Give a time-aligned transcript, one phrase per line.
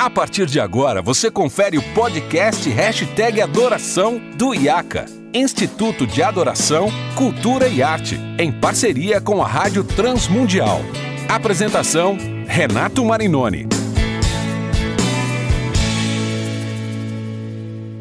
[0.00, 6.88] A partir de agora, você confere o podcast Hashtag Adoração do IACA, Instituto de Adoração,
[7.16, 10.78] Cultura e Arte, em parceria com a Rádio Transmundial.
[11.28, 12.16] Apresentação,
[12.46, 13.66] Renato Marinoni.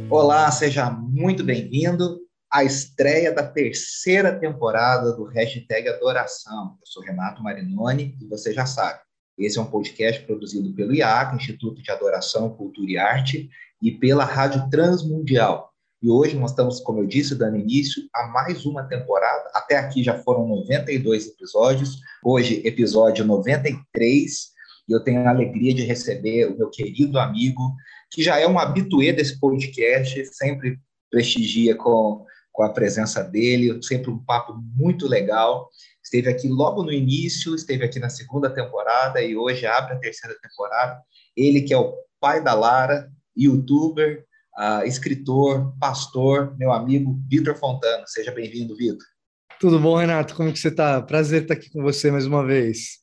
[0.07, 2.19] Olá, seja muito bem-vindo
[2.53, 6.77] à estreia da terceira temporada do Hashtag Adoração.
[6.79, 8.99] Eu sou Renato Marinoni e você já sabe,
[9.37, 13.49] esse é um podcast produzido pelo IAC, Instituto de Adoração, Cultura e Arte,
[13.81, 15.71] e pela Rádio Transmundial.
[16.01, 19.49] E hoje nós estamos, como eu disse, dando início a mais uma temporada.
[19.53, 21.99] Até aqui já foram 92 episódios.
[22.23, 24.57] Hoje, episódio 93.
[24.87, 27.75] E eu tenho a alegria de receber o meu querido amigo,
[28.11, 30.79] que já é um habituê desse podcast, sempre
[31.11, 35.69] prestigia com, com a presença dele, sempre um papo muito legal
[36.07, 40.35] esteve aqui logo no início, esteve aqui na segunda temporada e hoje abre a terceira
[40.41, 41.01] temporada.
[41.35, 44.25] Ele que é o pai da Lara, youtuber,
[44.57, 48.05] uh, escritor, pastor, meu amigo Vitor Fontana.
[48.07, 49.05] Seja bem-vindo, Vitor.
[49.59, 50.33] Tudo bom, Renato?
[50.33, 51.01] Como que você está?
[51.01, 52.99] Prazer estar aqui com você mais uma vez.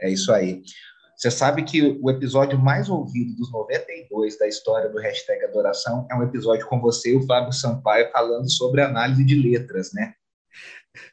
[0.00, 0.62] É isso aí.
[1.16, 6.14] Você sabe que o episódio mais ouvido dos 92 da história do hashtag Adoração é
[6.14, 10.12] um episódio com você e o Fábio Sampaio falando sobre análise de letras, né?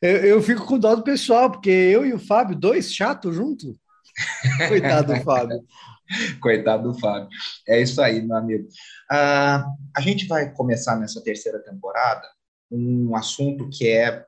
[0.02, 3.76] Eu, eu, fico com dó do pessoal, porque eu e o Fábio, dois chatos juntos.
[4.68, 5.64] Coitado do Fábio.
[6.40, 7.30] Coitado do Fábio.
[7.68, 8.68] É isso aí, meu amigo.
[9.12, 9.64] Uh,
[9.96, 12.28] a gente vai começar nessa terceira temporada
[12.72, 14.26] um assunto que é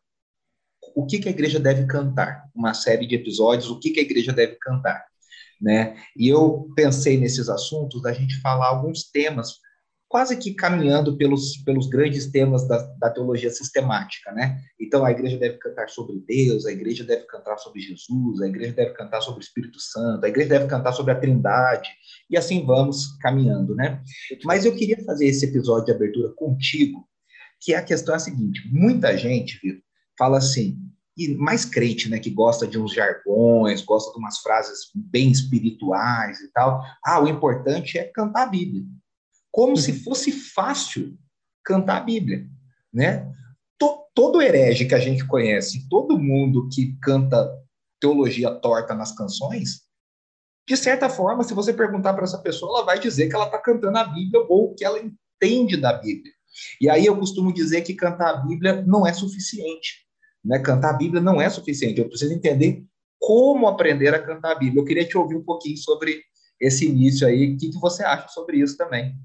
[0.96, 2.46] o que, que a igreja deve cantar.
[2.54, 5.06] Uma série de episódios, o que, que a igreja deve cantar.
[5.62, 5.98] Né?
[6.16, 9.60] E eu pensei nesses assuntos da gente falar alguns temas
[10.16, 14.62] quase que caminhando pelos, pelos grandes temas da, da, teologia sistemática, né?
[14.80, 18.72] Então, a igreja deve cantar sobre Deus, a igreja deve cantar sobre Jesus, a igreja
[18.72, 21.90] deve cantar sobre o Espírito Santo, a igreja deve cantar sobre a Trindade,
[22.30, 24.02] e assim vamos caminhando, né?
[24.46, 27.06] Mas eu queria fazer esse episódio de abertura contigo,
[27.60, 29.84] que a questão é a seguinte, muita gente, Vitor,
[30.18, 30.78] fala assim,
[31.18, 36.40] e mais crente, né, que gosta de uns jargões, gosta de umas frases bem espirituais
[36.40, 36.82] e tal.
[37.06, 38.86] Ah, o importante é cantar a Bíblia
[39.56, 40.00] como se uhum.
[40.00, 41.18] fosse fácil
[41.64, 42.46] cantar a Bíblia,
[42.94, 43.32] né?
[44.14, 47.50] Todo herege que a gente conhece, todo mundo que canta
[48.00, 49.82] teologia torta nas canções,
[50.68, 53.58] de certa forma, se você perguntar para essa pessoa, ela vai dizer que ela está
[53.58, 56.34] cantando a Bíblia ou que ela entende da Bíblia.
[56.82, 60.06] E aí eu costumo dizer que cantar a Bíblia não é suficiente.
[60.44, 60.60] Né?
[60.60, 62.00] Cantar a Bíblia não é suficiente.
[62.00, 62.84] Eu preciso entender
[63.20, 64.82] como aprender a cantar a Bíblia.
[64.82, 66.22] Eu queria te ouvir um pouquinho sobre
[66.60, 67.54] esse início aí.
[67.54, 69.16] O que, que você acha sobre isso também?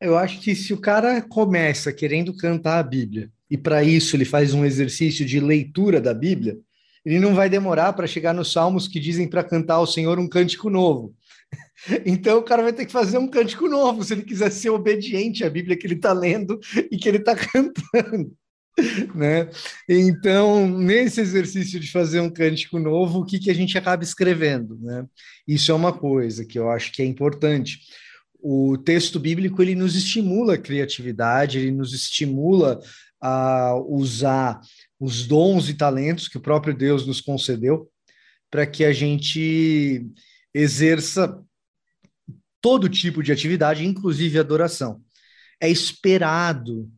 [0.00, 4.24] Eu acho que se o cara começa querendo cantar a Bíblia e para isso ele
[4.24, 6.56] faz um exercício de leitura da Bíblia,
[7.04, 10.28] ele não vai demorar para chegar nos salmos que dizem para cantar ao Senhor um
[10.28, 11.14] cântico novo.
[12.04, 15.42] Então o cara vai ter que fazer um cântico novo se ele quiser ser obediente
[15.42, 16.60] à Bíblia que ele está lendo
[16.92, 18.32] e que ele está cantando.
[19.14, 19.48] Né?
[19.88, 24.78] Então, nesse exercício de fazer um cântico novo, o que, que a gente acaba escrevendo?
[24.80, 25.04] Né?
[25.46, 27.80] Isso é uma coisa que eu acho que é importante
[28.42, 32.80] o texto bíblico ele nos estimula a criatividade, ele nos estimula
[33.20, 34.60] a usar
[34.98, 37.90] os dons e talentos que o próprio Deus nos concedeu
[38.50, 40.06] para que a gente
[40.52, 41.40] exerça
[42.60, 45.00] todo tipo de atividade, inclusive adoração.
[45.60, 46.90] É esperado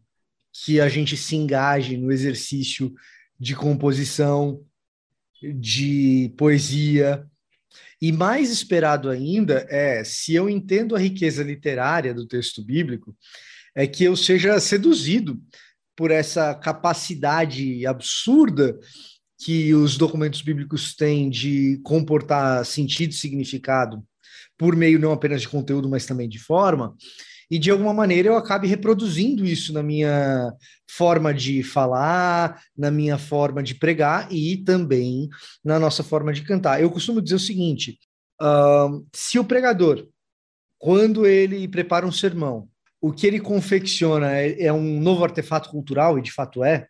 [0.52, 2.92] que a gente se engaje no exercício
[3.38, 4.64] de composição,
[5.42, 7.26] de poesia,
[8.02, 13.16] e mais esperado ainda é, se eu entendo a riqueza literária do texto bíblico,
[13.76, 15.40] é que eu seja seduzido
[15.94, 18.76] por essa capacidade absurda
[19.38, 24.02] que os documentos bíblicos têm de comportar sentido e significado
[24.58, 26.96] por meio não apenas de conteúdo, mas também de forma,
[27.52, 30.54] e de alguma maneira eu acabe reproduzindo isso na minha
[30.88, 35.28] forma de falar, na minha forma de pregar e também
[35.62, 36.80] na nossa forma de cantar.
[36.80, 37.98] Eu costumo dizer o seguinte:
[38.40, 40.08] uh, se o pregador,
[40.78, 46.18] quando ele prepara um sermão, o que ele confecciona é, é um novo artefato cultural,
[46.18, 46.88] e de fato é,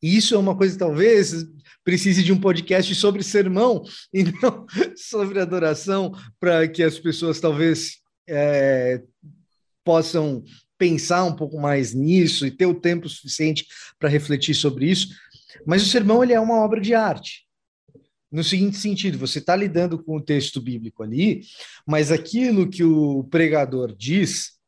[0.00, 1.44] e isso é uma coisa, talvez,
[1.82, 3.82] precise de um podcast sobre sermão
[4.14, 4.64] e não
[4.94, 7.96] sobre adoração, para que as pessoas talvez
[8.28, 9.02] é,
[9.88, 10.44] possam
[10.76, 13.66] pensar um pouco mais nisso e ter o tempo suficiente
[13.98, 15.08] para refletir sobre isso.
[15.64, 17.46] Mas o sermão ele é uma obra de arte.
[18.30, 21.40] No seguinte sentido, você está lidando com o texto bíblico ali,
[21.86, 24.58] mas aquilo que o pregador diz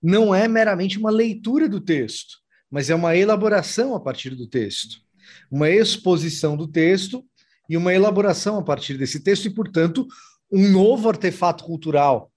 [0.00, 2.36] não é meramente uma leitura do texto,
[2.70, 5.00] mas é uma elaboração a partir do texto,
[5.50, 7.24] uma exposição do texto
[7.68, 10.06] e uma elaboração a partir desse texto, e, portanto,
[10.52, 12.30] um novo artefato cultural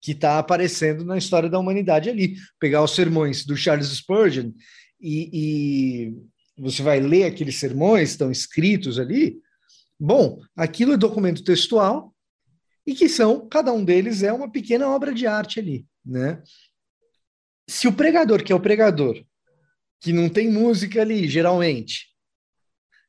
[0.00, 2.36] que está aparecendo na história da humanidade ali.
[2.58, 4.52] Pegar os sermões do Charles Spurgeon
[5.00, 6.14] e, e
[6.56, 9.38] você vai ler aqueles sermões, estão escritos ali.
[9.98, 12.14] Bom, aquilo é documento textual
[12.86, 16.42] e que são, cada um deles é uma pequena obra de arte ali, né?
[17.68, 19.22] Se o pregador, que é o pregador,
[20.00, 22.06] que não tem música ali, geralmente,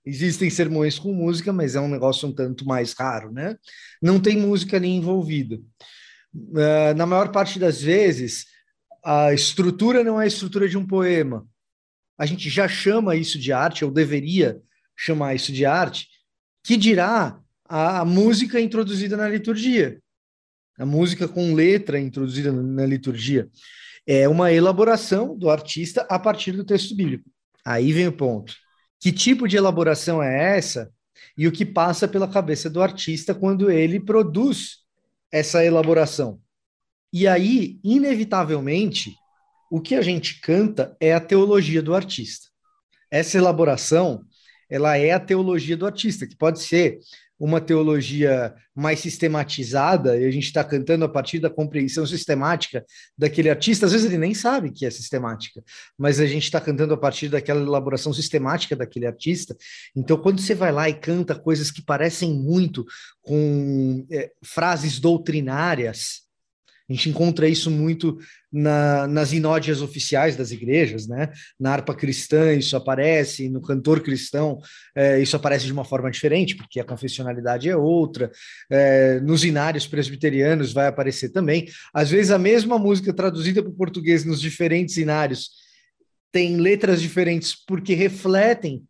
[0.05, 3.55] existem sermões com música, mas é um negócio um tanto mais raro, né?
[4.01, 5.59] Não tem música ali envolvida.
[6.33, 8.45] Uh, na maior parte das vezes,
[9.03, 11.47] a estrutura não é a estrutura de um poema,
[12.19, 14.61] a gente já chama isso de arte, ou deveria
[14.95, 16.09] chamar isso de arte,
[16.61, 20.01] que dirá a, música introduzida na liturgia.
[20.77, 23.47] A música com letra introduzida na liturgia.
[24.05, 27.29] É uma elaboração do artista a partir do texto bíblico.
[27.63, 28.53] Aí vem o ponto.
[28.99, 30.91] Que tipo de elaboração é essa
[31.37, 34.78] e o que passa pela cabeça do artista quando ele produz
[35.31, 36.39] essa elaboração?
[37.11, 39.15] E aí, inevitavelmente,
[39.71, 42.47] o que a gente canta é a teologia do artista.
[43.11, 44.23] Essa elaboração,
[44.69, 46.99] ela é a teologia do artista, que pode ser
[47.39, 52.85] uma teologia mais sistematizada, e a gente está cantando a partir da compreensão sistemática
[53.17, 55.63] daquele artista, às vezes ele nem sabe que é sistemática,
[55.97, 59.55] mas a gente está cantando a partir daquela elaboração sistemática daquele artista.
[59.95, 62.85] Então, quando você vai lá e canta coisas que parecem muito
[63.21, 66.28] com é, frases doutrinárias,
[66.89, 68.17] a gente encontra isso muito
[68.51, 71.29] na, nas inódias oficiais das igrejas, né?
[71.59, 74.59] Na harpa cristã isso aparece, no cantor cristão
[74.95, 78.31] é, isso aparece de uma forma diferente, porque a confessionalidade é outra.
[78.71, 81.67] É, nos inários presbiterianos vai aparecer também.
[81.93, 85.51] Às vezes a mesma música traduzida para o português nos diferentes inários
[86.31, 88.83] tem letras diferentes porque refletem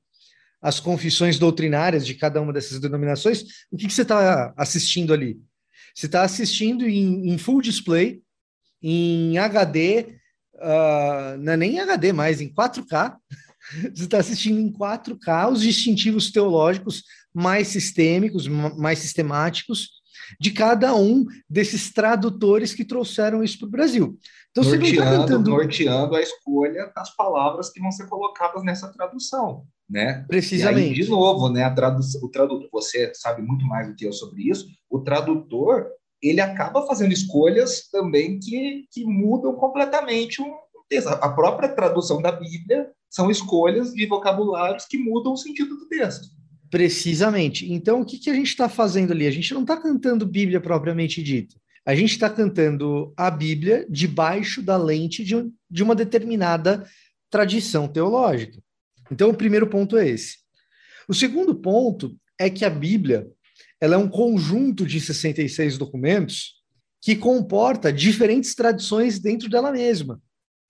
[0.62, 3.44] as confissões doutrinárias de cada uma dessas denominações.
[3.72, 5.40] O que, que você está assistindo ali?
[6.00, 8.22] Você está assistindo em, em, full display,
[8.82, 10.16] em HD,
[10.56, 13.18] uh, ah, não é nem HD mais, em 4K.
[13.94, 17.04] Você está assistindo em 4K os distintivos teológicos
[17.34, 19.90] mais sistêmicos, mais sistemáticos
[20.40, 24.18] de cada um desses tradutores que trouxeram isso para o Brasil.
[24.52, 25.50] Então, norteando, você não está cantando...
[25.50, 30.24] norteando a escolha das palavras que vão ser colocadas nessa tradução né?
[30.28, 30.90] Precisamente.
[30.90, 34.14] Aí, de novo, né, a tradução, o tradutor, você sabe muito mais do que eu
[34.14, 35.88] sobre isso, o tradutor,
[36.22, 40.54] ele acaba fazendo escolhas também que, que mudam completamente o
[40.88, 41.08] texto.
[41.08, 46.28] A própria tradução da Bíblia são escolhas de vocabulários que mudam o sentido do texto.
[46.70, 47.72] Precisamente.
[47.72, 49.26] Então, o que, que a gente está fazendo ali?
[49.26, 51.56] A gente não está cantando Bíblia propriamente dita.
[51.84, 55.36] A gente está cantando a Bíblia debaixo da lente de,
[55.72, 56.86] de uma determinada
[57.32, 58.62] tradição teológica.
[59.12, 60.38] Então, o primeiro ponto é esse.
[61.08, 63.28] O segundo ponto é que a Bíblia
[63.82, 66.56] ela é um conjunto de 66 documentos
[67.02, 70.22] que comporta diferentes tradições dentro dela mesma.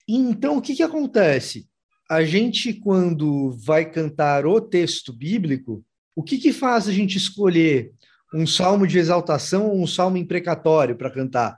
[0.08, 1.68] Então, o que, que acontece?
[2.08, 5.84] A gente, quando vai cantar o texto bíblico,
[6.14, 7.92] o que, que faz a gente escolher
[8.32, 11.56] um salmo de exaltação ou um salmo imprecatório para cantar?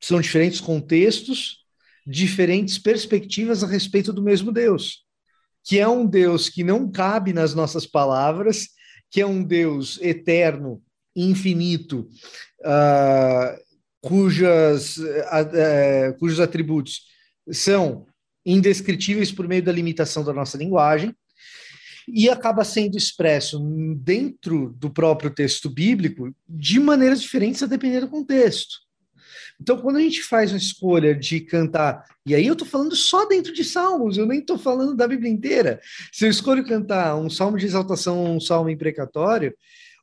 [0.00, 1.64] São diferentes contextos,
[2.06, 5.04] diferentes perspectivas a respeito do mesmo Deus
[5.64, 8.68] que é um Deus que não cabe nas nossas palavras,
[9.10, 10.82] que é um Deus eterno,
[11.14, 12.08] infinito,
[12.60, 13.60] uh,
[14.00, 17.02] cujas, uh, uh, cujos atributos
[17.50, 18.06] são
[18.44, 21.14] indescritíveis por meio da limitação da nossa linguagem,
[22.08, 23.60] e acaba sendo expresso
[23.96, 28.78] dentro do próprio texto bíblico de maneiras diferentes a depender do contexto.
[29.60, 33.26] Então, quando a gente faz uma escolha de cantar, e aí eu estou falando só
[33.26, 35.80] dentro de salmos, eu nem estou falando da Bíblia inteira.
[36.10, 39.54] Se eu escolho cantar um salmo de exaltação um salmo imprecatório,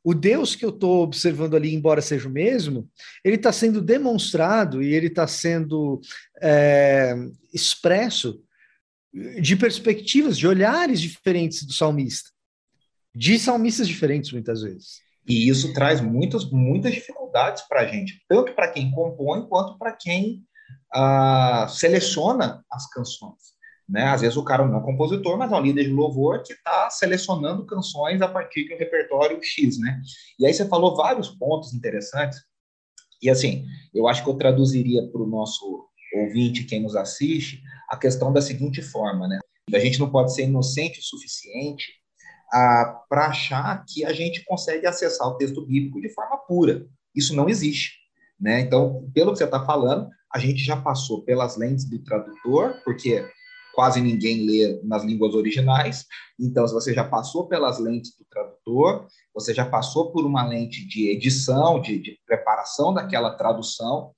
[0.04, 2.88] o Deus que eu estou observando ali, embora seja o mesmo,
[3.24, 6.00] ele está sendo demonstrado e ele está sendo
[6.40, 7.14] é,
[7.52, 8.40] expresso
[9.42, 12.30] de perspectivas, de olhares diferentes do salmista,
[13.14, 15.07] de salmistas diferentes muitas vezes.
[15.28, 19.92] E isso traz muitas, muitas dificuldades para a gente, tanto para quem compõe quanto para
[19.92, 20.42] quem
[20.92, 23.58] ah, seleciona as canções.
[23.88, 24.04] Né?
[24.04, 26.90] Às vezes o cara não é compositor, mas é um líder de louvor que está
[26.90, 29.78] selecionando canções a partir de um repertório X.
[29.78, 30.00] Né?
[30.38, 32.38] E aí você falou vários pontos interessantes.
[33.22, 37.96] E assim, eu acho que eu traduziria para o nosso ouvinte, quem nos assiste, a
[37.96, 39.38] questão da seguinte forma, né?
[39.74, 41.84] A gente não pode ser inocente o suficiente
[42.50, 46.86] para achar que a gente consegue acessar o texto bíblico de forma pura.
[47.14, 47.98] Isso não existe.
[48.40, 48.60] Né?
[48.60, 53.26] Então, pelo que você está falando, a gente já passou pelas lentes do tradutor, porque
[53.74, 56.04] quase ninguém lê nas línguas originais.
[56.38, 60.86] Então, se você já passou pelas lentes do tradutor, você já passou por uma lente
[60.86, 64.12] de edição, de, de preparação daquela tradução,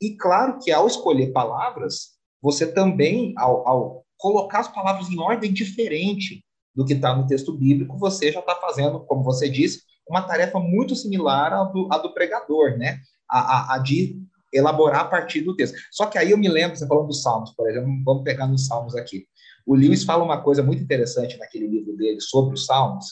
[0.00, 5.52] E claro que ao escolher palavras, você também, ao, ao colocar as palavras em ordem
[5.52, 6.44] diferente
[6.76, 10.60] do que está no texto bíblico, você já está fazendo, como você disse, uma tarefa
[10.60, 13.00] muito similar à do, à do pregador, né?
[13.28, 14.20] A, a, a, de
[14.52, 15.76] elaborar a partir do texto.
[15.90, 18.66] Só que aí eu me lembro, você falando dos Salmos, por exemplo, vamos pegar nos
[18.66, 19.26] Salmos aqui.
[19.66, 23.06] O Lewis fala uma coisa muito interessante naquele livro dele sobre os Salmos,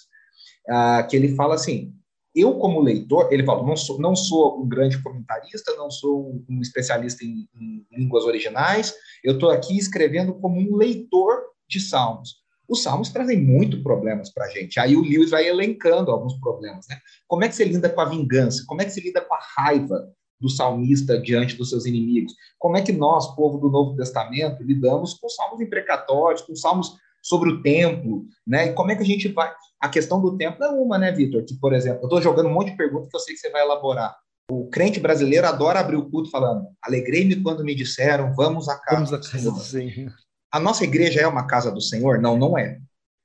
[0.68, 1.92] uh, que ele fala assim:
[2.34, 6.60] eu, como leitor, ele fala, não sou, não sou um grande comentarista, não sou um,
[6.60, 12.43] especialista em, em, línguas originais, eu estou aqui escrevendo como um leitor de salmos.
[12.68, 14.80] Os salmos trazem muito problemas para a gente.
[14.80, 16.86] Aí o Lewis vai elencando alguns problemas.
[16.88, 16.96] Né?
[17.26, 18.64] Como é que você lida com a vingança?
[18.66, 20.08] Como é que você lida com a raiva
[20.40, 22.32] do salmista diante dos seus inimigos?
[22.58, 27.48] Como é que nós, povo do Novo Testamento, lidamos com salmos imprecatórios, com salmos sobre
[27.48, 28.66] o templo, né?
[28.66, 29.50] E como é que a gente vai.
[29.80, 31.42] A questão do templo é uma, né, Vitor?
[31.44, 33.50] Que, por exemplo, eu estou jogando um monte de perguntas que eu sei que você
[33.50, 34.14] vai elaborar.
[34.50, 38.96] O crente brasileiro adora abrir o culto falando: alegrei-me quando me disseram, vamos à casa,
[38.96, 40.12] vamos à casa Senhor.
[40.54, 42.20] A nossa igreja é uma casa do Senhor?
[42.20, 42.78] Não, não é.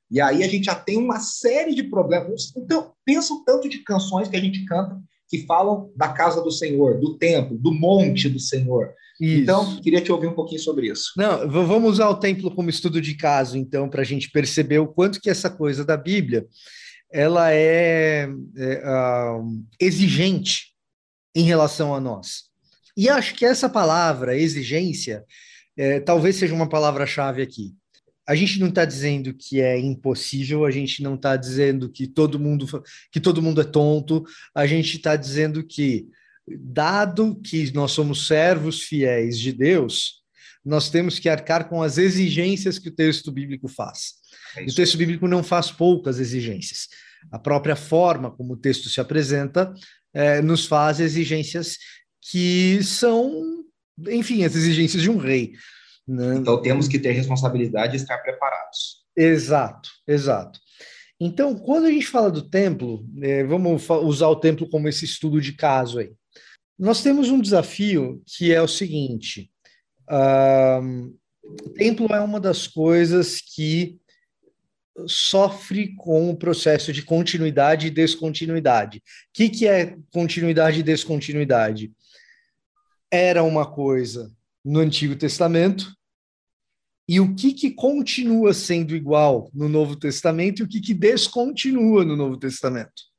[0.09, 2.51] E aí a gente já tem uma série de problemas.
[2.57, 6.49] Então, pensa o tanto de canções que a gente canta que falam da casa do
[6.49, 8.95] Senhor, do templo, do monte do Senhor.
[9.21, 9.43] Isso.
[9.43, 11.11] Então, queria te ouvir um pouquinho sobre isso.
[11.15, 14.87] Não, vamos usar o templo como estudo de caso, então, para a gente perceber o
[14.87, 16.47] quanto que essa coisa da Bíblia
[17.11, 20.73] ela é, é uh, exigente
[21.35, 22.45] em relação a nós.
[22.97, 25.23] E acho que essa palavra, exigência,
[25.79, 27.73] é, talvez seja uma palavra-chave aqui.
[28.27, 32.37] A gente não está dizendo que é impossível, a gente não está dizendo que todo
[32.37, 32.67] mundo
[33.13, 36.05] que todo mundo é tonto, a gente está dizendo que,
[36.45, 40.21] dado que nós somos servos fiéis de Deus,
[40.65, 44.15] nós temos que arcar com as exigências que o texto bíblico faz.
[44.57, 46.89] É o texto bíblico não faz poucas exigências.
[47.31, 49.73] A própria forma como o texto se apresenta
[50.13, 51.77] é, nos faz exigências
[52.21, 53.63] que são
[54.07, 55.53] enfim, as exigências de um rei.
[56.07, 56.37] Né?
[56.37, 59.03] Então temos que ter responsabilidade e estar preparados.
[59.15, 60.59] Exato, exato.
[61.19, 65.41] Então, quando a gente fala do templo, é, vamos usar o templo como esse estudo
[65.41, 66.11] de caso aí.
[66.77, 69.51] Nós temos um desafio que é o seguinte:
[70.09, 71.13] uh,
[71.43, 73.99] o templo é uma das coisas que
[75.07, 78.99] sofre com o processo de continuidade e descontinuidade.
[78.99, 79.01] O
[79.33, 81.91] que, que é continuidade e descontinuidade?
[83.11, 84.31] Era uma coisa
[84.63, 85.93] no Antigo Testamento
[87.07, 92.05] e o que, que continua sendo igual no Novo Testamento e o que, que descontinua
[92.05, 93.09] no Novo Testamento.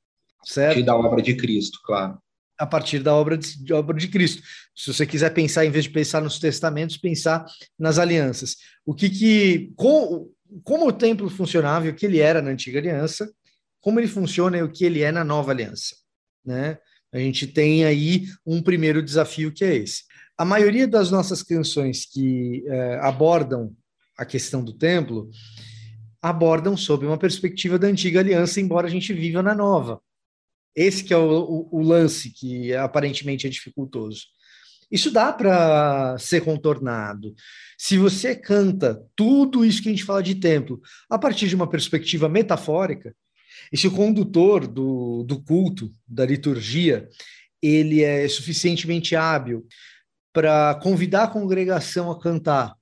[0.44, 0.70] Certo?
[0.70, 2.18] A partir da obra de Cristo, claro.
[2.56, 4.42] A partir da obra de, de, obra de Cristo.
[4.76, 7.44] Se você quiser pensar, em vez de pensar nos testamentos, pensar
[7.78, 8.56] nas alianças.
[8.86, 9.72] O que que.
[9.74, 10.30] Com,
[10.62, 13.28] como o templo funcionava e o que ele era na antiga aliança,
[13.80, 15.96] como ele funciona e o que ele é na nova aliança.
[16.44, 16.78] Né?
[17.12, 20.04] A gente tem aí um primeiro desafio que é esse.
[20.38, 23.74] A maioria das nossas canções que é, abordam
[24.16, 25.30] a questão do templo
[26.22, 30.00] abordam sob uma perspectiva da antiga aliança, embora a gente viva na nova.
[30.76, 34.26] Esse que é o, o, o lance que aparentemente é dificultoso.
[34.90, 37.34] Isso dá para ser contornado.
[37.78, 41.68] Se você canta tudo isso que a gente fala de templo a partir de uma
[41.68, 43.14] perspectiva metafórica,
[43.72, 47.08] e se o condutor do, do culto, da liturgia,
[47.62, 49.66] ele é suficientemente hábil
[50.32, 52.74] para convidar a congregação a cantar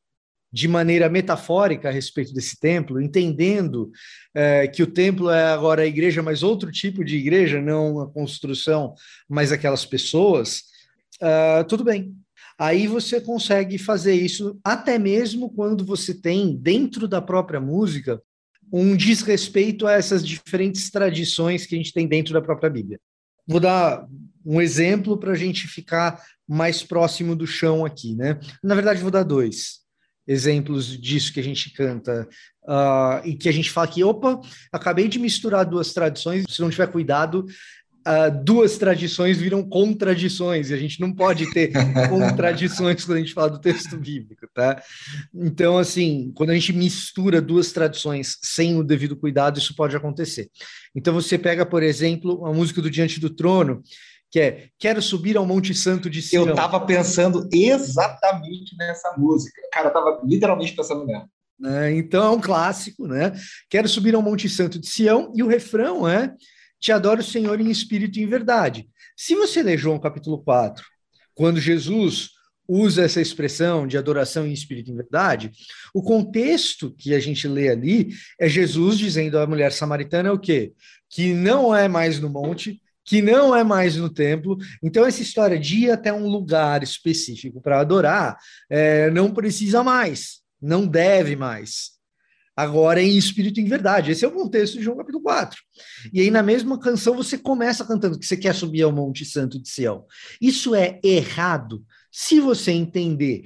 [0.50, 3.90] de maneira metafórica a respeito desse templo, entendendo
[4.34, 8.10] é, que o templo é agora a igreja, mas outro tipo de igreja, não a
[8.10, 8.94] construção,
[9.28, 10.62] mas aquelas pessoas,
[11.20, 12.14] uh, tudo bem.
[12.58, 18.20] Aí você consegue fazer isso até mesmo quando você tem dentro da própria música
[18.72, 23.00] um desrespeito a essas diferentes tradições que a gente tem dentro da própria Bíblia.
[23.46, 24.06] Vou dar
[24.44, 28.38] um exemplo para a gente ficar mais próximo do chão aqui, né?
[28.62, 29.78] Na verdade, vou dar dois
[30.26, 32.28] exemplos disso que a gente canta
[32.64, 34.38] uh, e que a gente fala que, opa,
[34.70, 37.46] acabei de misturar duas tradições, se não tiver cuidado,
[38.06, 41.72] uh, duas tradições viram contradições, e a gente não pode ter
[42.08, 44.82] contradições quando a gente fala do texto bíblico, tá?
[45.34, 50.50] Então, assim, quando a gente mistura duas tradições sem o devido cuidado, isso pode acontecer.
[50.94, 53.82] Então, você pega, por exemplo, a música do Diante do Trono,
[54.30, 56.44] que é Quero subir ao Monte Santo de Sião.
[56.44, 59.60] Eu estava pensando exatamente nessa música.
[59.72, 61.26] Cara, eu estava literalmente pensando nela.
[61.64, 63.32] É, então é um clássico, né?
[63.68, 66.32] Quero subir ao Monte Santo de Sião, e o refrão é
[66.80, 68.88] te adoro, Senhor, em espírito e em verdade.
[69.16, 70.84] Se você ler João capítulo 4,
[71.34, 72.30] quando Jesus
[72.68, 75.50] usa essa expressão de adoração em espírito e em verdade,
[75.94, 80.72] o contexto que a gente lê ali é Jesus dizendo à mulher samaritana o quê?
[81.08, 84.58] Que não é mais no monte, que não é mais no templo.
[84.82, 88.36] Então, essa história de ir até um lugar específico para adorar
[88.68, 91.97] é, não precisa mais, não deve mais.
[92.58, 94.10] Agora é em espírito e em verdade.
[94.10, 95.56] Esse é o contexto de João capítulo 4.
[96.12, 99.62] E aí, na mesma canção, você começa cantando que você quer subir ao Monte Santo
[99.62, 100.04] de Sião.
[100.40, 101.84] Isso é errado.
[102.10, 103.44] Se você entender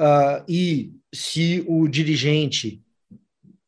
[0.00, 2.82] uh, e se o dirigente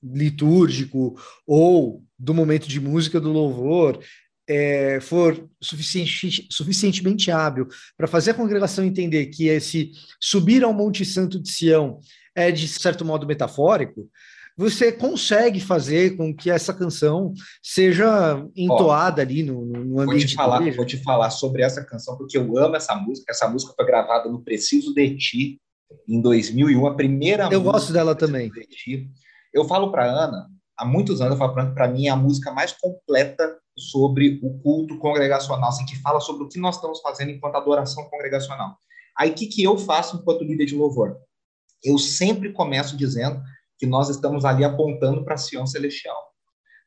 [0.02, 4.02] litúrgico ou do momento de música do louvor
[4.48, 11.04] é, for suficiente, suficientemente hábil para fazer a congregação entender que esse subir ao Monte
[11.04, 12.00] Santo de Sião
[12.34, 14.08] é, de certo modo, metafórico,
[14.58, 20.26] você consegue fazer com que essa canção seja entoada Ó, ali no, no ambiente vou
[20.26, 23.30] te falar, Vou te falar sobre essa canção, porque eu amo essa música.
[23.30, 25.60] Essa música foi gravada no Preciso de Ti,
[26.08, 28.50] em 2001, a primeira Eu gosto dela também.
[28.50, 29.08] De
[29.54, 32.16] eu falo para Ana, há muitos anos eu falo para Ana, para mim é a
[32.16, 37.00] música mais completa sobre o culto congregacional, assim, que fala sobre o que nós estamos
[37.00, 38.76] fazendo enquanto adoração congregacional.
[39.16, 41.16] Aí o que, que eu faço enquanto líder de louvor?
[41.82, 43.40] Eu sempre começo dizendo
[43.78, 46.16] que nós estamos ali apontando para a Sião Celestial.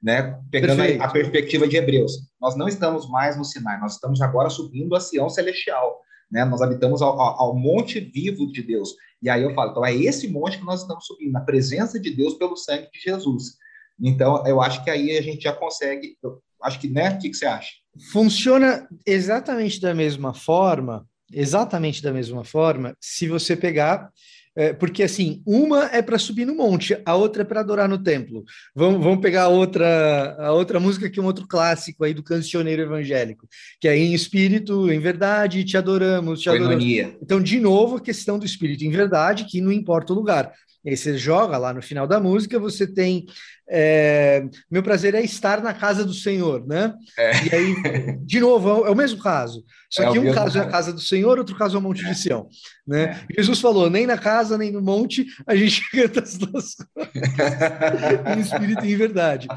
[0.01, 0.39] Né?
[0.49, 2.13] Pegando a, a, perspectiva de Hebreus.
[2.39, 5.99] Nós não estamos mais no Sinai, nós estamos agora subindo a Sião Celestial.
[6.31, 6.43] Né?
[6.43, 8.95] Nós habitamos ao, ao, monte vivo de Deus.
[9.21, 12.15] E aí eu falo, então é esse monte que nós estamos subindo, na presença de
[12.15, 13.57] Deus pelo sangue de Jesus.
[14.01, 16.17] Então, eu acho que aí a gente já consegue.
[16.63, 17.11] acho que, né?
[17.11, 17.69] O que, que você acha?
[18.11, 24.09] Funciona exatamente da mesma forma, exatamente da mesma forma, se você pegar
[24.55, 27.97] é, porque assim, uma é para subir no monte, a outra é para adorar no
[27.97, 28.43] templo.
[28.75, 32.23] Vamos, vamos pegar a outra, a outra música que é um outro clássico aí do
[32.23, 33.47] cancioneiro evangélico,
[33.79, 36.83] que é em espírito, em verdade, te adoramos, te adoramos.
[37.21, 40.51] Então, de novo, a questão do espírito em verdade, que não importa o lugar.
[40.83, 43.25] E aí você joga lá no final da música, você tem
[43.73, 46.93] é, meu prazer é estar na casa do Senhor, né?
[47.17, 47.31] É.
[47.45, 49.63] E aí, de novo, é o mesmo caso.
[49.89, 52.03] Só é que um caso é a casa do Senhor, outro caso é o Monte
[52.03, 52.49] de Sião.
[52.85, 53.17] Né?
[53.29, 53.41] É.
[53.41, 58.41] Jesus falou: nem na casa, nem no monte, a gente canta as duas coisas em
[58.41, 59.47] espírito e em verdade.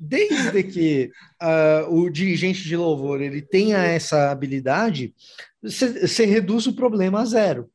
[0.00, 1.10] Desde que
[1.42, 5.14] uh, o dirigente de louvor ele tenha essa habilidade,
[5.62, 7.68] você reduz o problema a zero.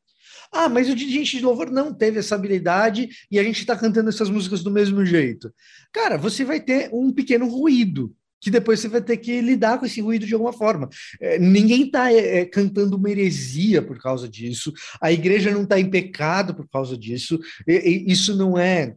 [0.52, 4.10] Ah, mas o dirigente de louvor não teve essa habilidade e a gente está cantando
[4.10, 5.52] essas músicas do mesmo jeito.
[5.90, 9.86] Cara, você vai ter um pequeno ruído que depois você vai ter que lidar com
[9.86, 10.88] esse ruído de alguma forma.
[11.20, 15.78] É, ninguém está é, é, cantando uma heresia por causa disso, a igreja não está
[15.78, 18.96] em pecado por causa disso, e, e isso não é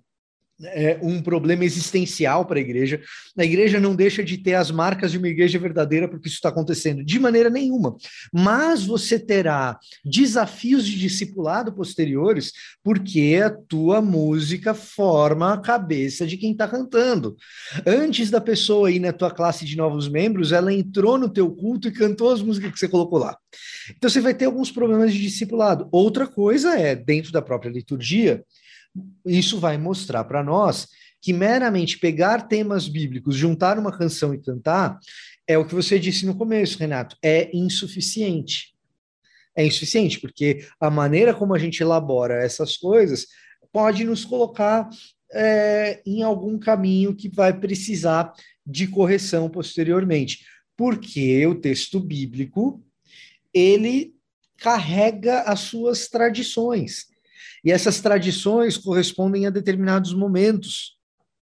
[0.63, 3.02] é, um problema existencial para a igreja.
[3.38, 6.50] A igreja não deixa de ter as marcas de uma igreja verdadeira porque isso está
[6.50, 7.96] acontecendo de maneira nenhuma.
[8.34, 12.52] Mas você terá desafios de discipulado posteriores
[12.84, 17.36] porque a tua música forma a cabeça de quem está cantando.
[17.86, 21.88] Antes da pessoa ir na tua classe de novos membros, ela entrou no teu culto
[21.88, 23.38] e cantou as músicas que você colocou lá.
[23.98, 25.88] Então você vai ter alguns problemas de discipulado.
[25.91, 28.44] Outra coisa é, dentro da própria liturgia,
[29.25, 30.88] isso vai mostrar para nós
[31.21, 34.99] que meramente pegar temas bíblicos, juntar uma canção e cantar,
[35.47, 38.75] é o que você disse no começo, Renato, é insuficiente.
[39.55, 43.27] É insuficiente, porque a maneira como a gente elabora essas coisas
[43.71, 44.89] pode nos colocar
[45.34, 48.34] é, em algum caminho que vai precisar
[48.65, 50.45] de correção posteriormente.
[50.77, 52.84] Porque o texto bíblico,
[53.53, 54.13] ele
[54.58, 57.08] carrega as suas tradições.
[57.65, 60.93] E essas tradições correspondem a determinados momentos.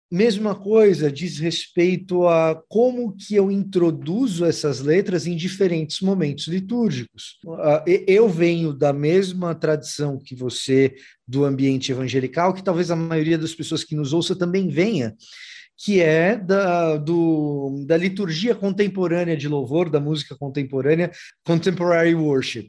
[0.08, 7.40] Mesma coisa diz respeito a como que eu introduzo essas letras em diferentes momentos litúrgicos.
[7.58, 10.94] Ah, eu venho da mesma tradição que você
[11.26, 15.12] do ambiente evangelical, que talvez a maioria das pessoas que nos ouça também venha,
[15.76, 21.10] que é da, do, da liturgia contemporânea de louvor, da música contemporânea,
[21.44, 22.68] contemporary worship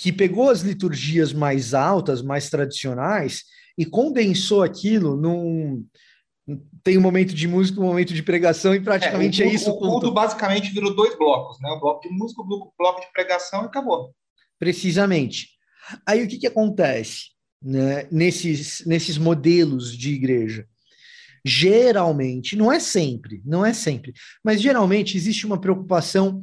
[0.00, 3.44] que pegou as liturgias mais altas, mais tradicionais,
[3.76, 5.84] e condensou aquilo num.
[6.82, 9.70] Tem um momento de música, um momento de pregação, e praticamente é, o, é isso.
[9.70, 11.68] O culto basicamente virou dois blocos, né?
[11.72, 14.14] O bloco de música, o bloco de pregação e acabou.
[14.58, 15.50] Precisamente.
[16.06, 17.32] Aí o que, que acontece
[17.62, 20.66] né, nesses, nesses modelos de igreja?
[21.44, 26.40] Geralmente, não é sempre, não é sempre, mas geralmente existe uma preocupação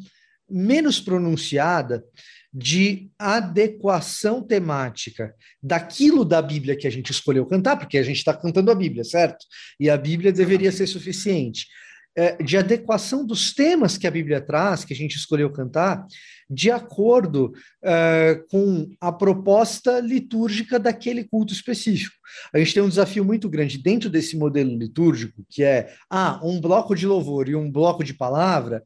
[0.49, 2.03] menos pronunciada
[2.57, 8.33] de adequação temática daquilo da Bíblia que a gente escolheu cantar, porque a gente está
[8.33, 9.45] cantando a Bíblia, certo?
[9.79, 11.67] E a Bíblia deveria ser suficiente.
[12.15, 16.03] É, de adequação dos temas que a Bíblia traz, que a gente escolheu cantar,
[16.49, 22.15] de acordo é, com a proposta litúrgica daquele culto específico.
[22.51, 26.59] A gente tem um desafio muito grande dentro desse modelo litúrgico, que é ah, um
[26.59, 28.81] bloco de louvor e um bloco de palavra,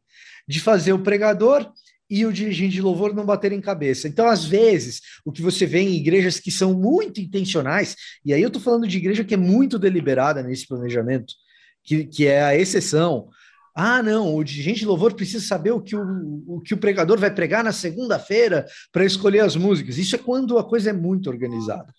[0.45, 1.71] de fazer o pregador
[2.11, 4.05] e o dirigente de louvor não baterem cabeça.
[4.05, 7.95] Então, às vezes, o que você vê em igrejas que são muito intencionais,
[8.25, 11.33] e aí eu estou falando de igreja que é muito deliberada nesse planejamento,
[11.81, 13.29] que, que é a exceção.
[13.73, 17.17] Ah, não, o dirigente de louvor precisa saber o que o, o, que o pregador
[17.17, 19.97] vai pregar na segunda-feira para escolher as músicas.
[19.97, 21.93] Isso é quando a coisa é muito organizada.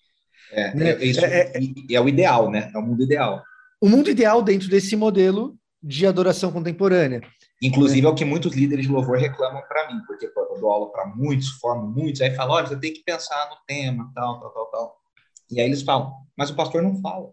[0.51, 0.89] É, né?
[0.91, 2.69] é, isso é, é, é o ideal, né?
[2.71, 3.43] É o mundo ideal.
[3.81, 7.21] O mundo ideal dentro desse modelo de adoração contemporânea.
[7.63, 10.69] Inclusive é o que muitos líderes de louvor reclamam para mim, porque pô, eu dou
[10.69, 14.37] aula para muitos, formo muitos, aí fala, olha, você tem que pensar no tema, tal,
[14.41, 14.97] tal, tal, tal.
[15.49, 17.31] E aí eles falam, mas o pastor não fala.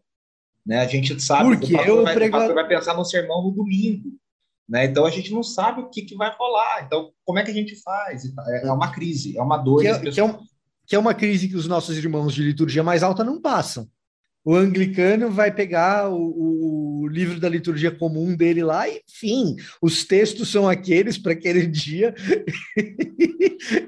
[0.64, 0.78] Né?
[0.78, 2.36] A gente sabe porque que o pastor, vai, prega...
[2.36, 4.10] o pastor vai pensar no sermão no domingo.
[4.68, 4.84] Né?
[4.84, 6.84] Então a gente não sabe o que, que vai rolar.
[6.84, 8.24] Então, como é que a gente faz?
[8.46, 9.80] É, é uma crise, é uma dor.
[9.80, 10.38] Que é, que, é um,
[10.86, 13.88] que é uma crise que os nossos irmãos de liturgia mais alta não passam.
[14.44, 20.04] O anglicano vai pegar o, o, livro da liturgia comum dele lá, e, enfim, os
[20.04, 22.14] textos são aqueles para aquele dia.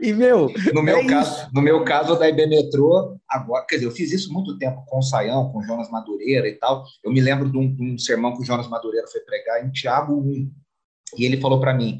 [0.00, 0.52] e, meu.
[0.74, 4.12] No meu, é caso, no meu caso, da IB Metrô, agora, quer dizer, eu fiz
[4.12, 6.84] isso muito tempo com o Saião, com o Jonas Madureira e tal.
[7.02, 9.70] Eu me lembro de um, de um sermão que o Jonas Madureira foi pregar em
[9.70, 10.50] Tiago 1.
[11.16, 11.98] E ele falou para mim,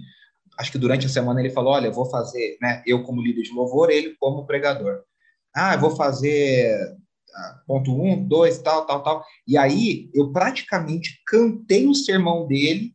[0.58, 3.42] acho que durante a semana ele falou: Olha, eu vou fazer, né, eu como líder
[3.42, 5.00] de louvor, ele como pregador.
[5.54, 6.74] Ah, eu vou fazer
[7.66, 9.24] ponto um, dois, tal, tal, tal.
[9.46, 12.94] E aí eu praticamente cantei o sermão dele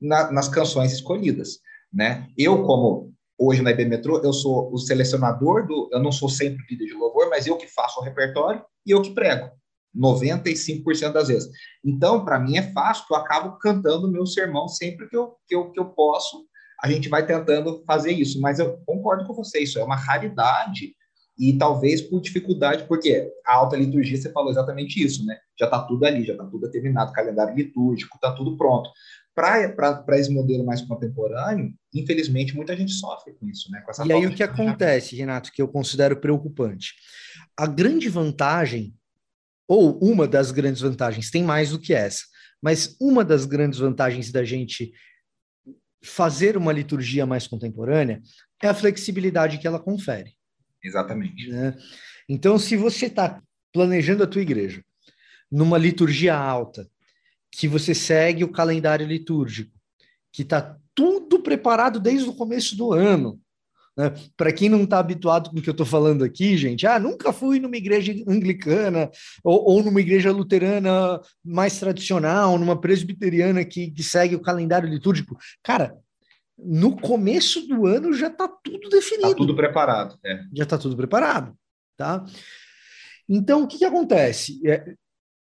[0.00, 1.58] na, nas canções escolhidas,
[1.92, 2.28] né?
[2.36, 6.64] Eu como hoje na IB Metrô, eu sou o selecionador do, eu não sou sempre
[6.68, 9.50] líder de louvor, mas eu que faço o repertório e eu que prego.
[9.96, 11.50] 95% das vezes.
[11.84, 15.54] Então, para mim é fácil, eu acabo cantando o meu sermão sempre que eu, que,
[15.54, 16.46] eu, que eu posso.
[16.82, 20.94] A gente vai tentando fazer isso, mas eu concordo com você, isso é uma raridade
[21.38, 25.38] e talvez por dificuldade, porque a alta liturgia, você falou exatamente isso, né?
[25.58, 28.90] Já está tudo ali, já está tudo terminado, calendário litúrgico, está tudo pronto.
[29.34, 33.84] Para esse modelo mais contemporâneo, infelizmente, muita gente sofre com isso, né?
[34.04, 36.94] e aí o que acontece, Renato, que eu considero preocupante?
[37.56, 38.92] A grande vantagem,
[39.68, 42.24] ou uma das grandes vantagens, tem mais do que essa,
[42.60, 44.92] mas uma das grandes vantagens da gente
[46.02, 48.20] fazer uma liturgia mais contemporânea
[48.60, 50.37] é a flexibilidade que ela confere.
[50.82, 51.50] Exatamente.
[51.50, 51.76] Né?
[52.28, 53.40] Então, se você está
[53.72, 54.82] planejando a tua igreja
[55.50, 56.88] numa liturgia alta,
[57.50, 59.72] que você segue o calendário litúrgico,
[60.32, 63.40] que está tudo preparado desde o começo do ano.
[63.96, 64.12] Né?
[64.36, 67.32] Para quem não está habituado com o que eu estou falando aqui, gente, ah, nunca
[67.32, 69.10] fui numa igreja anglicana
[69.42, 75.36] ou, ou numa igreja luterana mais tradicional, numa presbiteriana que, que segue o calendário litúrgico.
[75.62, 75.96] Cara,
[76.58, 79.28] no começo do ano já está tudo definido.
[79.28, 80.18] Está tudo preparado.
[80.24, 80.42] É.
[80.52, 81.56] Já está tudo preparado.
[81.96, 82.24] Tá?
[83.28, 84.60] Então, o que, que acontece?
[84.66, 84.94] É,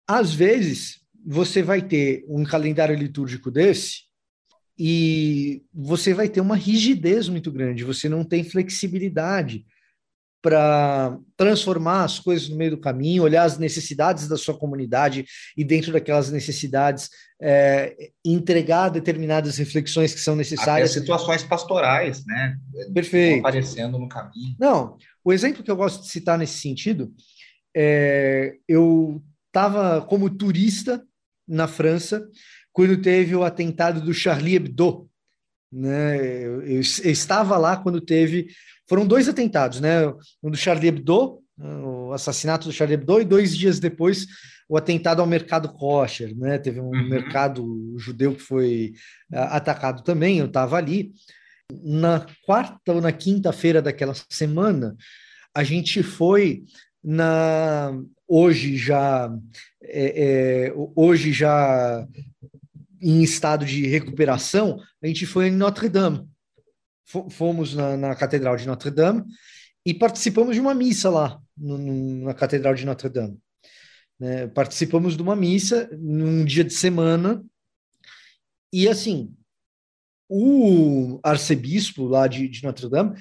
[0.06, 4.02] às vezes, você vai ter um calendário litúrgico desse
[4.78, 9.64] e você vai ter uma rigidez muito grande, você não tem flexibilidade
[10.42, 15.24] para transformar as coisas no meio do caminho, olhar as necessidades da sua comunidade
[15.56, 17.08] e, dentro daquelas necessidades,
[17.40, 20.90] é, entregar determinadas reflexões que são necessárias.
[20.90, 22.56] Até situações pastorais, né?
[22.92, 23.38] Perfeito.
[23.38, 24.56] Aparecendo no caminho.
[24.58, 27.12] Não, o exemplo que eu gosto de citar nesse sentido
[27.74, 31.02] é eu estava como turista
[31.46, 32.28] na França
[32.72, 35.08] quando teve o atentado do Charlie Hebdo.
[35.70, 36.16] Né?
[36.18, 38.48] Eu, eu, eu estava lá quando teve
[38.88, 40.06] foram dois atentados, né?
[40.42, 44.26] Um do Charlie Hebdo, o assassinato do Charlie Hebdo, e dois dias depois
[44.68, 46.58] o atentado ao mercado kosher, né?
[46.58, 47.08] Teve um uhum.
[47.08, 48.94] mercado judeu que foi
[49.32, 51.12] uh, atacado também, eu estava ali.
[51.82, 54.96] Na quarta ou na quinta-feira daquela semana,
[55.54, 56.64] a gente foi
[57.02, 57.92] na
[58.26, 59.30] hoje já
[59.82, 62.06] é, é, hoje já
[63.00, 66.26] em estado de recuperação, a gente foi em Notre Dame,
[67.04, 69.24] fomos na, na, Catedral de Notre Dame
[69.84, 73.38] e participamos de uma missa lá, no, na Catedral de Notre Dame.
[74.18, 74.46] Né?
[74.46, 77.44] Participamos de uma missa num dia de semana
[78.72, 79.34] e, assim,
[80.28, 83.16] o arcebispo lá de, de Notre Dame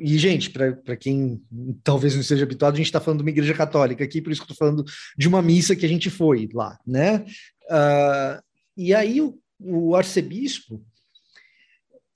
[0.00, 1.42] e, gente, para quem
[1.82, 4.40] talvez não esteja habituado, a gente está falando de uma igreja católica aqui, por isso
[4.40, 4.84] que estou falando
[5.18, 7.24] de uma missa que a gente foi lá, né?
[7.64, 8.40] Uh,
[8.76, 10.80] e aí o, o arcebispo,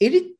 [0.01, 0.35] ele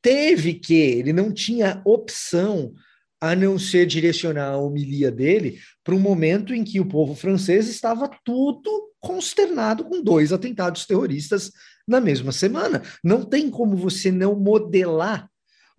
[0.00, 2.72] teve que, ele não tinha opção
[3.20, 7.68] a não ser direcionar a homilia dele para um momento em que o povo francês
[7.68, 11.50] estava tudo consternado com dois atentados terroristas
[11.88, 12.82] na mesma semana.
[13.02, 15.28] Não tem como você não modelar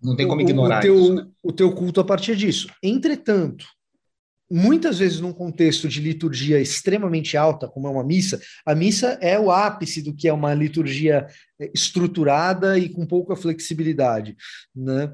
[0.00, 1.26] não tem como ignorar o, teu, isso, né?
[1.42, 2.68] o teu culto a partir disso.
[2.82, 3.66] Entretanto,
[4.50, 9.38] muitas vezes num contexto de liturgia extremamente alta, como é uma missa, a missa é
[9.38, 11.26] o ápice do que é uma liturgia
[11.60, 14.36] é, estruturada e com pouca flexibilidade,
[14.74, 15.12] né?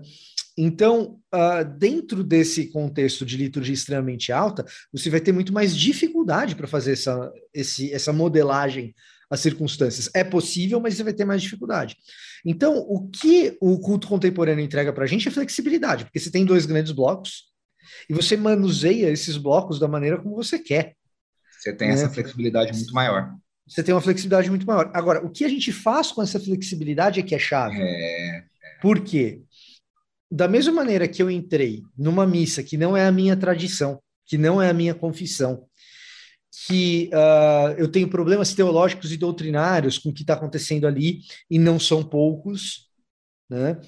[0.57, 6.55] Então, uh, dentro desse contexto de liturgia extremamente alta, você vai ter muito mais dificuldade
[6.55, 8.95] para fazer essa, esse, essa modelagem
[9.29, 10.09] às circunstâncias.
[10.15, 11.97] É possível, mas você vai ter mais dificuldade.
[12.47, 16.45] Então, o que o culto contemporâneo entrega para a gente é flexibilidade, porque você tem
[16.45, 17.53] dois grandes blocos,
[18.09, 20.97] e você manuseia esses blocos da maneira como você quer.
[21.59, 21.95] Você tem né?
[21.95, 23.35] essa flexibilidade muito maior.
[23.67, 24.91] Você tem uma flexibilidade muito maior.
[24.93, 27.79] Agora, o que a gente faz com essa flexibilidade é que é chave.
[27.81, 28.45] É...
[28.83, 29.41] Por quê?
[30.31, 34.37] Da mesma maneira que eu entrei numa missa que não é a minha tradição, que
[34.37, 35.67] não é a minha confissão,
[36.67, 41.21] que uh, eu tenho problemas teológicos e doutrinários com o que está acontecendo ali,
[41.51, 42.91] e não são poucos,
[43.49, 43.81] né?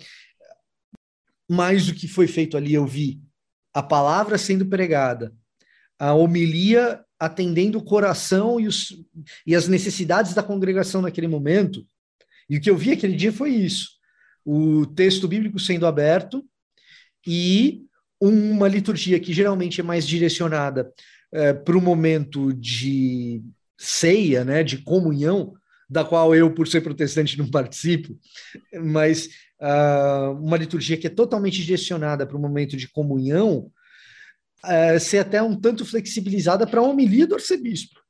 [1.48, 3.20] Mais do que foi feito ali, eu vi
[3.76, 5.34] a palavra sendo pregada,
[5.98, 8.96] a homilia atendendo o coração e, os,
[9.46, 11.86] e as necessidades da congregação naquele momento.
[12.48, 13.90] E o que eu vi aquele dia foi isso:
[14.42, 16.42] o texto bíblico sendo aberto
[17.26, 17.82] e
[18.18, 20.90] uma liturgia que geralmente é mais direcionada
[21.30, 23.42] é, para o momento de
[23.76, 25.52] ceia, né, de comunhão,
[25.86, 28.18] da qual eu, por ser protestante, não participo,
[28.84, 29.28] mas
[29.60, 33.70] uh, uma liturgia que é totalmente direcionada para o momento de comunhão,
[34.64, 38.00] uh, ser até um tanto flexibilizada para a homilia do arcebispo,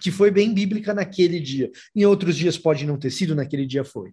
[0.00, 1.70] que foi bem bíblica naquele dia.
[1.94, 4.12] Em outros dias pode não ter sido, naquele dia foi.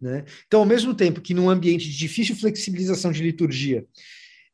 [0.00, 0.24] Né?
[0.46, 3.84] Então, ao mesmo tempo que num ambiente de difícil flexibilização de liturgia,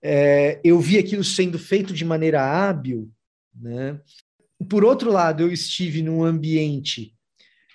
[0.03, 3.11] é, eu vi aquilo sendo feito de maneira hábil,
[3.55, 4.01] né?
[4.69, 7.15] por outro lado, eu estive num ambiente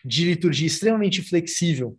[0.04, 1.98] de liturgia extremamente flexível,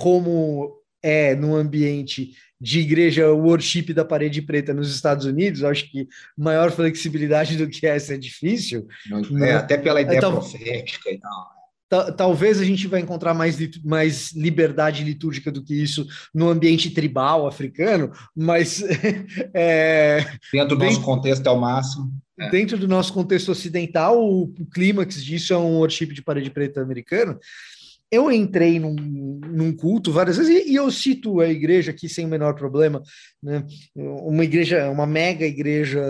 [0.00, 6.08] como é no ambiente de igreja worship da parede preta nos Estados Unidos, acho que
[6.36, 8.86] maior flexibilidade do que essa é difícil.
[9.10, 9.52] É, né?
[9.54, 11.60] Até pela ideia então, profética e tal
[12.16, 17.46] talvez a gente vai encontrar mais, mais liberdade litúrgica do que isso no ambiente tribal
[17.46, 18.82] africano, mas.
[19.52, 22.12] É, dentro do nosso contexto é o máximo.
[22.38, 22.50] É.
[22.50, 26.80] Dentro do nosso contexto ocidental, o, o clímax disso é um worship de parede preta
[26.80, 27.38] americano.
[28.10, 32.24] Eu entrei num, num culto várias vezes, e, e, eu cito a igreja aqui sem
[32.24, 33.02] o menor problema,
[33.42, 33.64] né?
[33.94, 36.02] uma igreja, uma mega igreja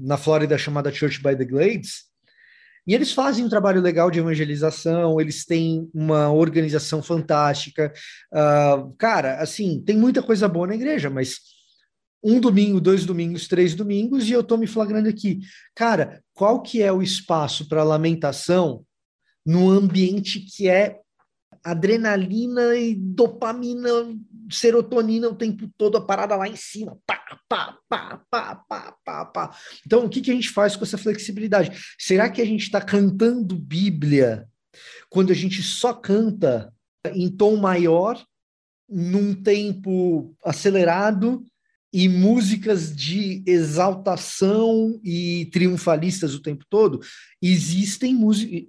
[0.00, 2.04] na Flórida chamada Church by the Glades,
[2.86, 7.92] e eles fazem um trabalho legal de evangelização, eles têm uma organização fantástica.
[8.30, 11.38] Uh, cara, assim, tem muita coisa boa na igreja, mas
[12.22, 15.40] um domingo, dois domingos, três domingos, e eu tô me flagrando aqui.
[15.74, 18.84] Cara, qual que é o espaço para lamentação
[19.46, 21.00] num ambiente que é
[21.64, 23.88] adrenalina e dopamina,
[24.50, 29.24] serotonina o tempo todo, a parada lá em cima, pá, pá, pá, pá, pá, pá,
[29.24, 29.56] pá.
[29.86, 31.72] Então, o que, que a gente faz com essa flexibilidade?
[31.98, 34.46] Será que a gente está cantando Bíblia
[35.08, 36.72] quando a gente só canta
[37.14, 38.22] em tom maior,
[38.88, 41.42] num tempo acelerado,
[41.90, 47.00] e músicas de exaltação e triunfalistas o tempo todo?
[47.40, 48.18] Existem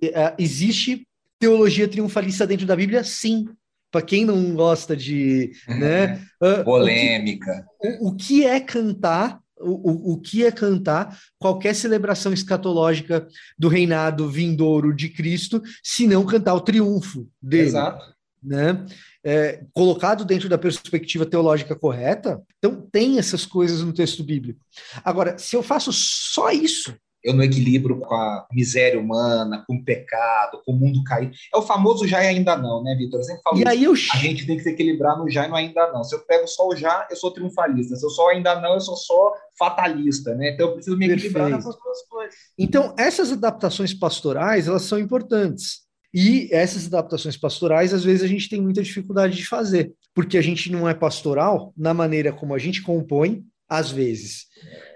[0.02, 1.06] eh, existe
[1.40, 3.04] teologia triunfalista dentro da Bíblia?
[3.04, 3.48] Sim.
[3.92, 5.52] Para quem não gosta de.
[5.68, 6.22] Né,
[6.66, 7.66] Polêmica.
[7.80, 13.28] O que, o, o que é cantar o, o, que é cantar qualquer celebração escatológica
[13.58, 17.68] do reinado vindouro de Cristo, se não cantar o triunfo dele.
[17.68, 18.14] Exato.
[18.44, 18.86] Né?
[19.24, 24.60] É, colocado dentro da perspectiva teológica correta, então tem essas coisas no texto bíblico.
[25.04, 26.96] Agora, se eu faço só isso,
[27.26, 31.34] eu no equilíbrio com a miséria humana, com o pecado, com o mundo caído.
[31.54, 33.20] É o famoso já e ainda não, né, Vitor?
[33.20, 33.94] Eu sempre falo e aí eu...
[33.94, 36.04] a gente tem que se equilibrar no já e no ainda não.
[36.04, 37.96] Se eu pego só o já, eu sou triunfalista.
[37.96, 40.52] Se eu só ainda não, eu sou só fatalista, né?
[40.52, 41.66] Então eu preciso me equilibrar Perfeito.
[41.66, 42.36] nessas duas coisas.
[42.58, 45.84] Então, essas adaptações pastorais, elas são importantes.
[46.14, 50.42] E essas adaptações pastorais, às vezes, a gente tem muita dificuldade de fazer, porque a
[50.42, 54.46] gente não é pastoral na maneira como a gente compõe, às vezes.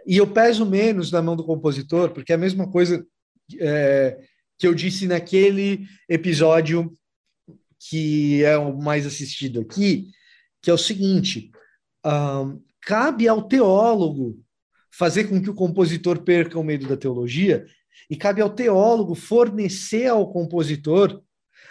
[0.06, 3.06] E eu peso menos na mão do compositor, porque é a mesma coisa
[3.60, 4.18] é,
[4.58, 6.96] que eu disse naquele episódio
[7.88, 10.10] que é o mais assistido aqui,
[10.62, 11.50] que é o seguinte:
[12.06, 14.38] um, cabe ao teólogo
[14.92, 17.66] fazer com que o compositor perca o medo da teologia,
[18.10, 21.22] e cabe ao teólogo fornecer ao compositor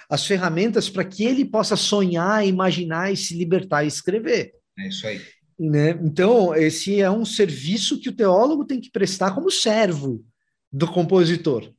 [0.08, 4.52] as ferramentas para que ele possa sonhar, imaginar e se libertar e escrever.
[4.78, 5.20] É isso aí.
[5.59, 5.90] Né?
[6.03, 10.25] Então, esse é um serviço que o teólogo tem que prestar como servo
[10.73, 11.73] do compositor.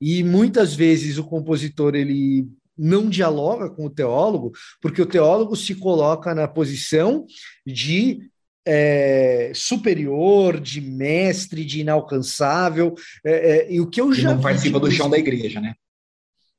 [0.00, 5.74] E muitas vezes o compositor ele não dialoga com o teólogo, porque o teólogo se
[5.74, 7.26] coloca na posição
[7.66, 8.30] de
[8.66, 12.94] é, superior, de mestre, de inalcançável.
[13.24, 15.74] É, é, e o que eu já não participa do chão da igreja, né?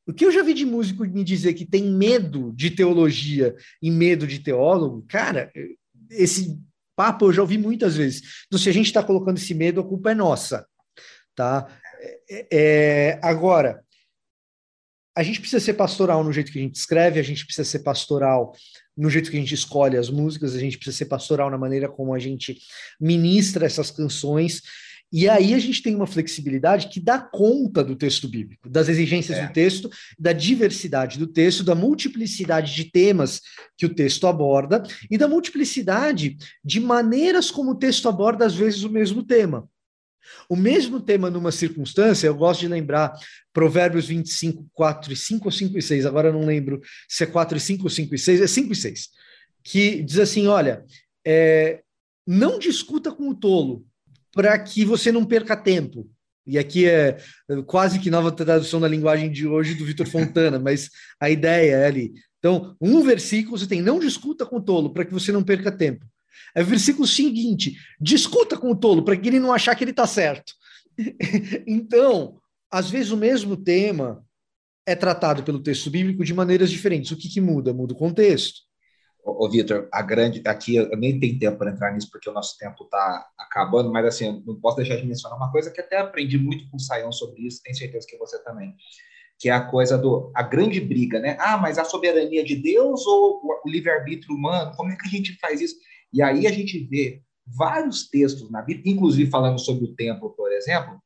[0.05, 3.89] O que eu já vi de músico me dizer que tem medo de teologia e
[3.89, 5.49] medo de teólogo, cara,
[6.13, 6.59] esse
[6.95, 8.43] papo eu já ouvi muitas vezes.
[8.47, 10.65] Então, se a gente está colocando esse medo, a culpa é nossa,
[11.35, 11.67] tá?
[12.29, 13.83] É, é, agora,
[15.15, 17.79] a gente precisa ser pastoral no jeito que a gente escreve, a gente precisa ser
[17.79, 18.55] pastoral
[18.97, 21.87] no jeito que a gente escolhe as músicas, a gente precisa ser pastoral na maneira
[21.87, 22.57] como a gente
[22.99, 24.61] ministra essas canções.
[25.15, 29.37] E aí a gente tem uma flexibilidade que dá conta do texto bíblico, das exigências
[29.37, 29.45] é.
[29.45, 33.39] do texto, da diversidade do texto, da multiplicidade de temas
[33.77, 38.81] que o texto aborda e da multiplicidade de maneiras como o texto aborda, às vezes,
[38.81, 39.69] o mesmo tema.
[40.49, 43.13] O mesmo tema numa circunstância, eu gosto de lembrar
[43.53, 47.27] Provérbios 25, 4 e 5 ou 5 e 6, agora eu não lembro se é
[47.27, 49.09] 4 e 5 ou 5 e 6, é 5 e 6,
[49.63, 50.83] que diz assim: olha,
[51.23, 51.83] é,
[52.25, 53.85] não discuta com o tolo,
[54.33, 56.09] para que você não perca tempo.
[56.45, 57.17] E aqui é
[57.65, 61.85] quase que nova tradução da linguagem de hoje do Vitor Fontana, mas a ideia é
[61.85, 62.13] ali.
[62.39, 65.71] Então, um versículo você tem: não discuta com o tolo, para que você não perca
[65.71, 66.05] tempo.
[66.53, 69.91] É o versículo seguinte: discuta com o tolo, para que ele não achar que ele
[69.91, 70.53] está certo.
[71.65, 72.37] então,
[72.69, 74.25] às vezes o mesmo tema
[74.85, 77.11] é tratado pelo texto bíblico de maneiras diferentes.
[77.11, 77.73] O que, que muda?
[77.73, 78.61] Muda o contexto.
[79.25, 80.41] Ô, Vitor, a grande.
[80.45, 84.05] Aqui eu nem tenho tempo para entrar nisso, porque o nosso tempo está acabando, mas
[84.05, 87.11] assim, não posso deixar de mencionar uma coisa que até aprendi muito com o Saião
[87.11, 88.75] sobre isso, tenho certeza que você também.
[89.39, 90.31] Que é a coisa do.
[90.35, 91.37] a grande briga, né?
[91.39, 94.75] Ah, mas a soberania de Deus ou o livre-arbítrio humano?
[94.75, 95.75] Como é que a gente faz isso?
[96.11, 100.51] E aí a gente vê vários textos na Bíblia, inclusive falando sobre o templo, por
[100.51, 101.01] exemplo,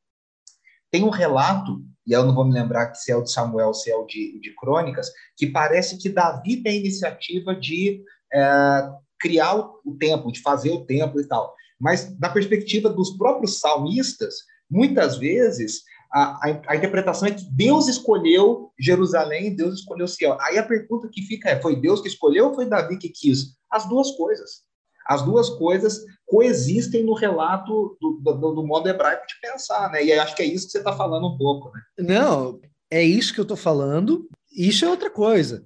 [0.92, 3.92] tem um relato, e eu não vou me lembrar se é o de Samuel, se
[3.92, 8.02] é o de, de Crônicas, que parece que Davi tem a iniciativa de
[8.34, 8.90] é,
[9.20, 11.54] criar o, o templo, de fazer o templo e tal.
[11.80, 14.36] Mas, da perspectiva dos próprios salmistas,
[14.72, 20.38] muitas vezes a, a, a, interpretação é que Deus escolheu Jerusalém, Deus escolheu Sião.
[20.42, 23.58] Aí a pergunta que fica é: foi Deus que escolheu ou foi Davi que quis?
[23.70, 24.67] As duas coisas.
[25.08, 30.04] As duas coisas coexistem no relato do, do, do modo hebraico de pensar, né?
[30.04, 31.82] E acho que é isso que você está falando um pouco, né?
[31.98, 32.60] Não,
[32.92, 34.28] é isso que eu estou falando.
[34.52, 35.66] Isso é outra coisa.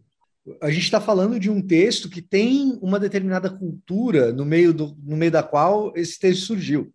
[0.62, 4.96] A gente está falando de um texto que tem uma determinada cultura no meio, do,
[5.04, 6.94] no meio da qual esse texto surgiu,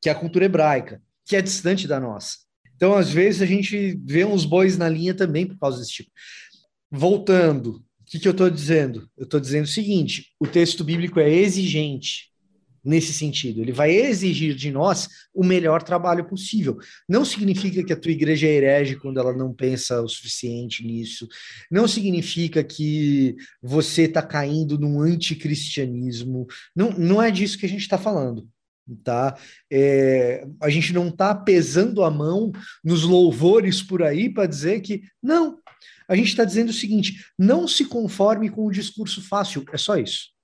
[0.00, 2.38] que é a cultura hebraica, que é distante da nossa.
[2.76, 6.10] Então, às vezes, a gente vê uns bois na linha também por causa desse tipo.
[6.90, 7.82] Voltando,
[8.14, 9.08] que, que eu estou dizendo?
[9.16, 12.32] Eu estou dizendo o seguinte: o texto bíblico é exigente
[12.84, 13.60] nesse sentido.
[13.60, 16.78] Ele vai exigir de nós o melhor trabalho possível.
[17.08, 21.26] Não significa que a tua igreja é herege quando ela não pensa o suficiente nisso.
[21.70, 26.46] Não significa que você está caindo num anticristianismo.
[26.76, 28.46] Não, não é disso que a gente está falando.
[29.02, 29.34] Tá?
[29.72, 32.52] É, a gente não está pesando a mão
[32.84, 35.58] nos louvores por aí para dizer que não,
[36.08, 39.96] a gente está dizendo o seguinte: não se conforme com o discurso fácil, é só
[39.96, 40.34] isso.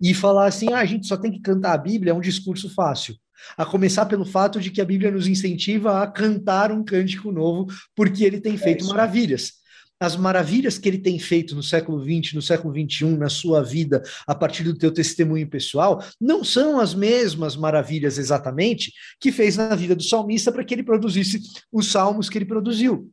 [0.00, 2.72] E falar assim, ah, a gente só tem que cantar a Bíblia é um discurso
[2.72, 3.16] fácil.
[3.56, 7.66] A começar pelo fato de que a Bíblia nos incentiva a cantar um cântico novo,
[7.94, 9.58] porque ele tem é feito é maravilhas.
[10.00, 14.00] As maravilhas que ele tem feito no século XX, no século XXI, na sua vida,
[14.28, 19.74] a partir do teu testemunho pessoal, não são as mesmas maravilhas exatamente que fez na
[19.74, 21.40] vida do salmista para que ele produzisse
[21.72, 23.10] os salmos que ele produziu.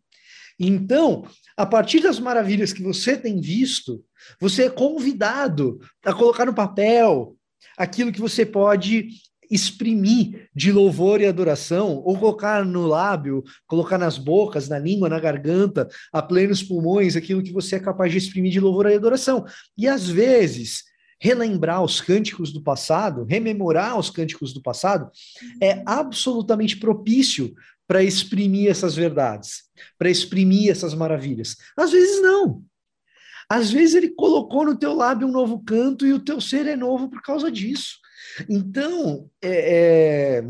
[0.59, 1.25] Então,
[1.57, 4.03] a partir das maravilhas que você tem visto,
[4.39, 7.35] você é convidado a colocar no papel
[7.77, 9.09] aquilo que você pode
[9.49, 15.19] exprimir de louvor e adoração, ou colocar no lábio, colocar nas bocas, na língua, na
[15.19, 19.45] garganta, a plenos pulmões, aquilo que você é capaz de exprimir de louvor e adoração.
[19.77, 20.83] E às vezes,
[21.19, 25.09] relembrar os cânticos do passado, rememorar os cânticos do passado,
[25.61, 27.53] é absolutamente propício
[27.87, 29.63] para exprimir essas verdades,
[29.97, 31.55] para exprimir essas maravilhas.
[31.77, 32.63] Às vezes não.
[33.49, 36.75] Às vezes ele colocou no teu lábio um novo canto e o teu ser é
[36.75, 37.97] novo por causa disso.
[38.49, 40.43] Então, é, é,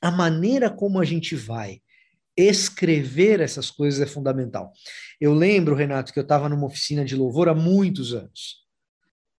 [0.00, 1.80] a maneira como a gente vai
[2.36, 4.72] escrever essas coisas é fundamental.
[5.20, 8.64] Eu lembro, Renato, que eu estava numa oficina de louvor há muitos anos.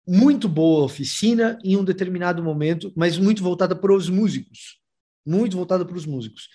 [0.08, 4.85] Muito boa oficina em um determinado momento, mas muito voltada para os músicos
[5.26, 6.50] muito voltada para os músicos.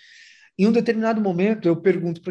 [0.57, 2.21] Em um determinado momento, eu pergunto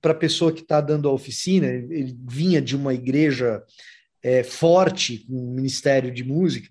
[0.00, 3.62] para a pessoa que está dando a oficina, ele vinha de uma igreja
[4.22, 6.68] é, forte, um ministério de música,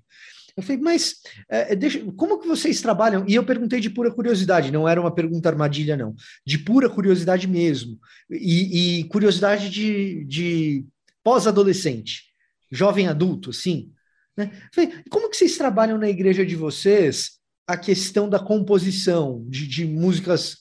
[0.58, 1.16] eu falei, mas
[1.50, 3.26] é, deixa, como que vocês trabalham?
[3.28, 6.16] E eu perguntei de pura curiosidade, não era uma pergunta armadilha, não.
[6.46, 8.00] De pura curiosidade mesmo.
[8.30, 10.86] E, e curiosidade de, de
[11.22, 12.24] pós-adolescente,
[12.72, 13.92] jovem adulto, assim.
[14.38, 14.50] Né?
[14.74, 17.32] Falei, como que vocês trabalham na igreja de vocês
[17.68, 20.58] a questão da composição de, de músicas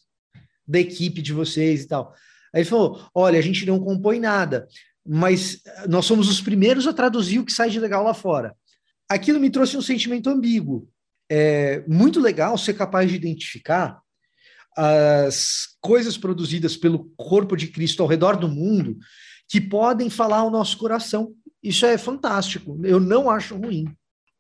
[0.66, 2.14] da equipe de vocês e tal?
[2.52, 4.66] Aí ele falou: olha, a gente não compõe nada,
[5.06, 8.54] mas nós somos os primeiros a traduzir o que sai de legal lá fora.
[9.08, 10.88] Aquilo me trouxe um sentimento ambíguo.
[11.30, 14.00] É muito legal ser capaz de identificar
[14.76, 18.96] as coisas produzidas pelo corpo de Cristo ao redor do mundo
[19.48, 21.32] que podem falar ao nosso coração.
[21.62, 22.80] Isso é fantástico.
[22.84, 23.86] Eu não acho ruim.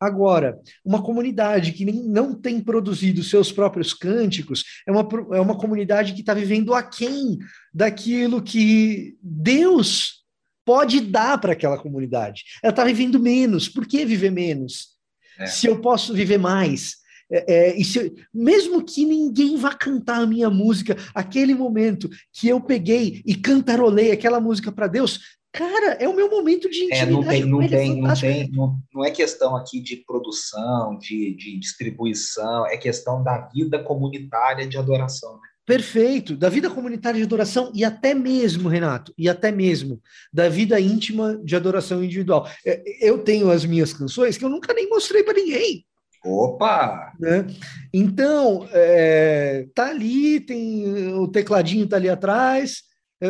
[0.04, 5.56] Agora, uma comunidade que nem, não tem produzido seus próprios cânticos é uma, é uma
[5.56, 7.38] comunidade que está vivendo aquém
[7.72, 10.24] daquilo que Deus
[10.64, 12.44] pode dar para aquela comunidade.
[12.62, 13.68] Ela está vivendo menos.
[13.68, 14.94] Por que viver menos?
[15.38, 15.46] É.
[15.46, 16.96] Se eu posso viver mais.
[17.30, 22.48] É, é, e se, mesmo que ninguém vá cantar a minha música, aquele momento que
[22.48, 25.20] eu peguei e cantarolei aquela música para Deus,
[25.54, 27.10] cara, é o meu momento de intimidade.
[27.10, 31.32] É, não tem, não, tem, não, tem não, não, é questão aqui de produção, de,
[31.36, 35.34] de distribuição, é questão da vida comunitária de adoração.
[35.34, 35.48] Né?
[35.64, 40.02] Perfeito, da vida comunitária de adoração e até mesmo, Renato, e até mesmo
[40.32, 42.48] da vida íntima de adoração individual.
[42.66, 45.86] É, eu tenho as minhas canções que eu nunca nem mostrei para ninguém.
[46.24, 47.12] Opa!
[47.20, 47.46] Né?
[47.92, 52.82] Então, é, tá ali, tem o tecladinho tá ali atrás.
[53.20, 53.28] É,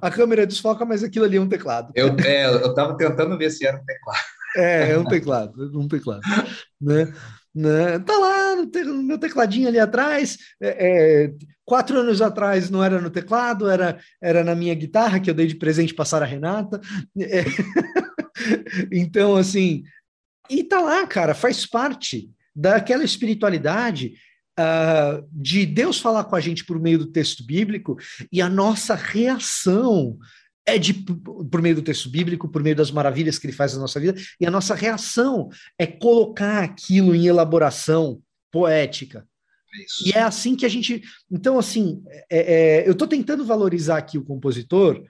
[0.00, 1.92] a câmera desfoca, mas aquilo ali é um teclado.
[1.94, 4.18] Eu, é, eu tava tentando ver se era um teclado.
[4.56, 6.22] É, é um teclado, um teclado.
[6.80, 7.12] né?
[7.56, 7.98] Né?
[8.00, 10.36] Tá lá no, te, no, meu tecladinho ali atrás.
[10.60, 11.32] É, é,
[11.64, 15.46] quatro anos atrás não era no teclado, era, era na minha guitarra que eu dei
[15.46, 16.78] de presente para Sara Renata.
[17.18, 17.44] É,
[18.92, 19.84] então, assim,
[20.50, 24.12] e tá lá, cara, faz parte daquela espiritualidade
[24.58, 27.96] uh, de Deus falar com a gente por meio do texto bíblico
[28.32, 30.18] e a nossa reação
[30.66, 33.80] é de por meio do texto bíblico, por meio das maravilhas que ele faz na
[33.80, 35.48] nossa vida, e a nossa reação
[35.78, 39.26] é colocar aquilo em elaboração poética.
[39.84, 40.08] Isso.
[40.08, 41.02] E é assim que a gente.
[41.30, 45.04] Então, assim, é, é, eu estou tentando valorizar aqui o compositor,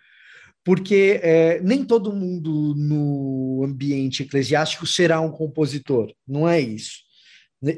[0.64, 7.05] porque é, nem todo mundo no ambiente eclesiástico será um compositor, não é isso.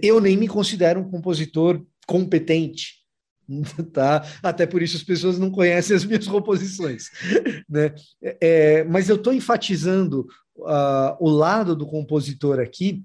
[0.02, 2.98] Eu nem me considero um compositor competente,
[3.92, 4.24] tá?
[4.42, 7.08] Até por isso as pessoas não conhecem as minhas composições,
[7.68, 7.94] né?
[8.22, 10.26] É, mas eu estou enfatizando
[10.56, 13.04] uh, o lado do compositor aqui,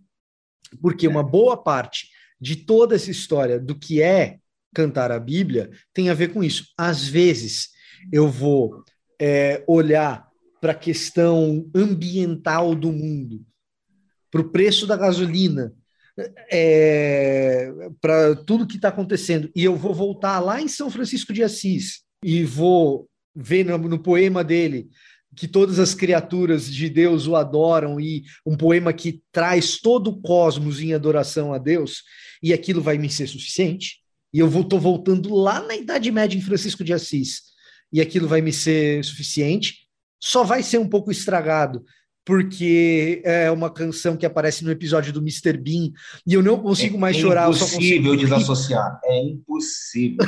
[0.82, 2.10] porque uma boa parte
[2.40, 4.40] de toda essa história do que é
[4.74, 6.66] cantar a Bíblia tem a ver com isso.
[6.78, 7.70] Às vezes
[8.12, 8.84] eu vou
[9.22, 10.28] é, olhar
[10.60, 13.46] para a questão ambiental do mundo,
[14.32, 15.74] para o preço da gasolina,
[16.52, 19.50] é, para tudo que está acontecendo.
[19.56, 24.00] E eu vou voltar lá em São Francisco de Assis e vou ver no, no,
[24.00, 24.90] poema dele
[25.36, 30.22] que todas as criaturas de Deus o adoram e um poema que traz todo o
[30.22, 32.04] cosmos em adoração a Deus
[32.42, 34.00] e aquilo vai me ser suficiente.
[34.32, 37.42] E eu estou voltando lá na Idade Média em Francisco de Assis
[37.92, 39.88] e aquilo vai me ser suficiente.
[40.20, 41.84] Só vai ser um pouco estragado,
[42.26, 45.58] porque é uma canção que aparece no episódio do Mr.
[45.58, 45.92] Bean
[46.26, 47.48] e eu não consigo é mais chorar.
[47.48, 49.00] É impossível desassociar.
[49.04, 50.26] É impossível.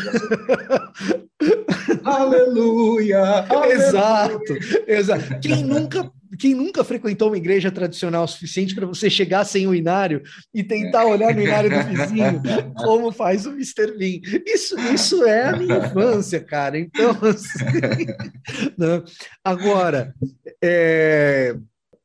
[2.04, 3.74] aleluia, aleluia!
[3.74, 4.54] Exato,
[4.88, 5.40] exato.
[5.40, 9.76] Quem nunca quem nunca frequentou uma igreja tradicional o suficiente para você chegar sem o
[9.76, 10.22] inário
[10.54, 11.06] e tentar é.
[11.06, 12.42] olhar no inário do vizinho,
[12.76, 13.98] como faz o Mr.
[13.98, 14.20] Bean?
[14.46, 16.78] Isso, isso é a minha infância, cara.
[16.78, 18.06] Então, assim,
[18.78, 19.04] né?
[19.44, 20.14] agora,
[20.62, 21.56] é,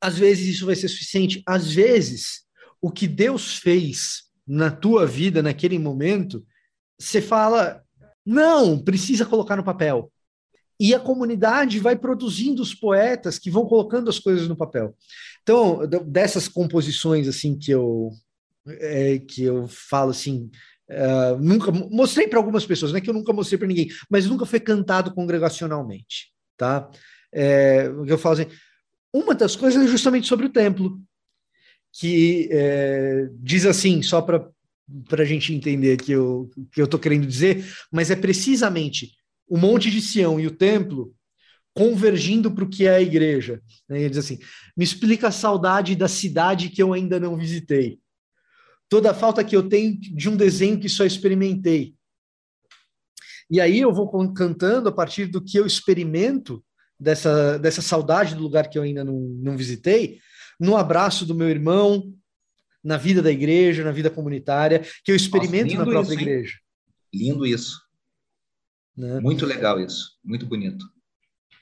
[0.00, 1.42] às vezes isso vai ser suficiente.
[1.46, 2.42] Às vezes,
[2.80, 6.44] o que Deus fez na tua vida naquele momento,
[6.98, 7.82] você fala,
[8.24, 10.10] não, precisa colocar no papel
[10.80, 14.96] e a comunidade vai produzindo os poetas que vão colocando as coisas no papel.
[15.42, 18.10] Então, dessas composições assim que eu
[18.66, 20.50] é, que eu falo assim,
[20.90, 24.26] uh, nunca mostrei para algumas pessoas, não é que eu nunca mostrei para ninguém, mas
[24.26, 26.90] nunca foi cantado congregacionalmente, tá?
[27.32, 28.46] É, eu falo assim,
[29.12, 31.00] uma das coisas é justamente sobre o templo,
[31.92, 34.52] que é, diz assim, só para
[35.18, 39.12] a gente entender que eu que eu estou querendo dizer, mas é precisamente
[39.48, 41.14] o Monte de Sião e o templo
[41.74, 43.60] convergindo para o que é a igreja.
[43.88, 44.38] Ele diz assim:
[44.76, 47.98] me explica a saudade da cidade que eu ainda não visitei.
[48.88, 51.94] Toda a falta que eu tenho de um desenho que só experimentei.
[53.48, 56.64] E aí eu vou cantando a partir do que eu experimento
[57.00, 60.18] dessa, dessa saudade do lugar que eu ainda não, não visitei,
[60.58, 62.12] no abraço do meu irmão,
[62.84, 66.58] na vida da igreja, na vida comunitária, que eu experimento Nossa, na própria isso, igreja.
[67.12, 67.80] Lindo isso.
[68.96, 69.18] Né?
[69.20, 70.84] Muito legal isso, muito bonito.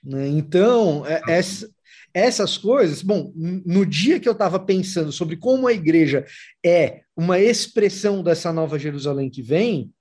[0.03, 0.29] Né?
[0.29, 1.69] Então, é, essa,
[2.13, 6.25] Essas coisas, bom, no dia que eu estava pensando sobre como a igreja
[6.65, 9.93] é uma expressão dessa nova Jerusalém que vem,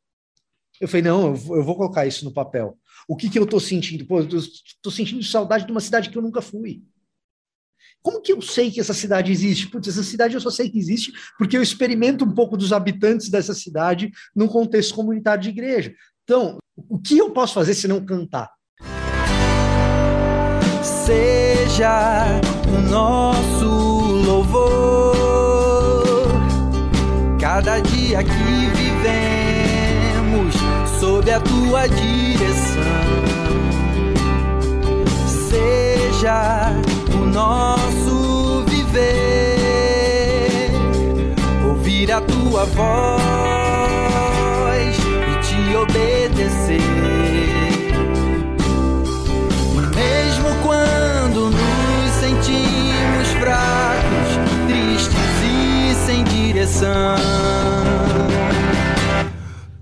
[0.80, 2.78] eu falei, não, eu vou colocar isso no papel.
[3.08, 4.06] O que, que eu estou sentindo?
[4.06, 6.84] Pô, eu estou sentindo saudade de uma cidade que eu nunca fui.
[8.02, 9.68] Como que eu sei que essa cidade existe?
[9.68, 13.30] Putz, essa cidade eu só sei que existe porque eu experimento um pouco dos habitantes
[13.30, 15.94] dessa cidade num contexto comunitário de igreja.
[16.24, 18.52] Então, o que eu posso fazer se não cantar?
[20.84, 23.66] Seja o nosso
[24.26, 25.18] louvor
[27.40, 28.47] cada dia que
[31.28, 32.84] sob a tua direção.
[35.50, 36.72] Seja
[37.14, 39.82] o nosso viver,
[41.68, 42.98] ouvir a tua voz
[45.28, 46.82] e te obedecer.
[49.96, 57.18] Mesmo quando nos sentimos fracos, tristes e sem direção,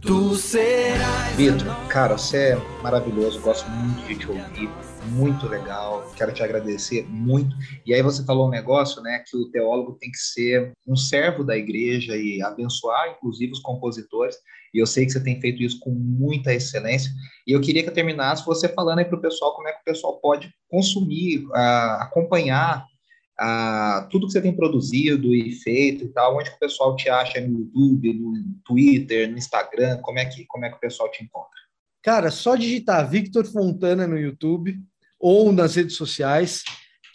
[0.01, 1.24] tu serás.
[1.35, 4.69] Vitor, cara, você é maravilhoso, gosto muito de te ouvir
[5.11, 7.53] muito legal, quero te agradecer muito.
[7.85, 11.43] E aí você falou um negócio, né, que o teólogo tem que ser um servo
[11.43, 14.37] da igreja e abençoar, inclusive, os compositores.
[14.73, 17.11] E eu sei que você tem feito isso com muita excelência.
[17.45, 19.81] E eu queria que eu terminasse você falando aí para o pessoal como é que
[19.81, 22.85] o pessoal pode consumir, uh, acompanhar
[23.39, 26.37] uh, tudo que você tem produzido e feito e tal.
[26.37, 28.33] Onde que o pessoal te acha no YouTube, no
[28.63, 29.97] Twitter, no Instagram?
[30.01, 31.49] Como é que, como é que o pessoal te encontra?
[32.03, 34.79] Cara, só digitar Victor Fontana no YouTube
[35.19, 36.63] ou nas redes sociais,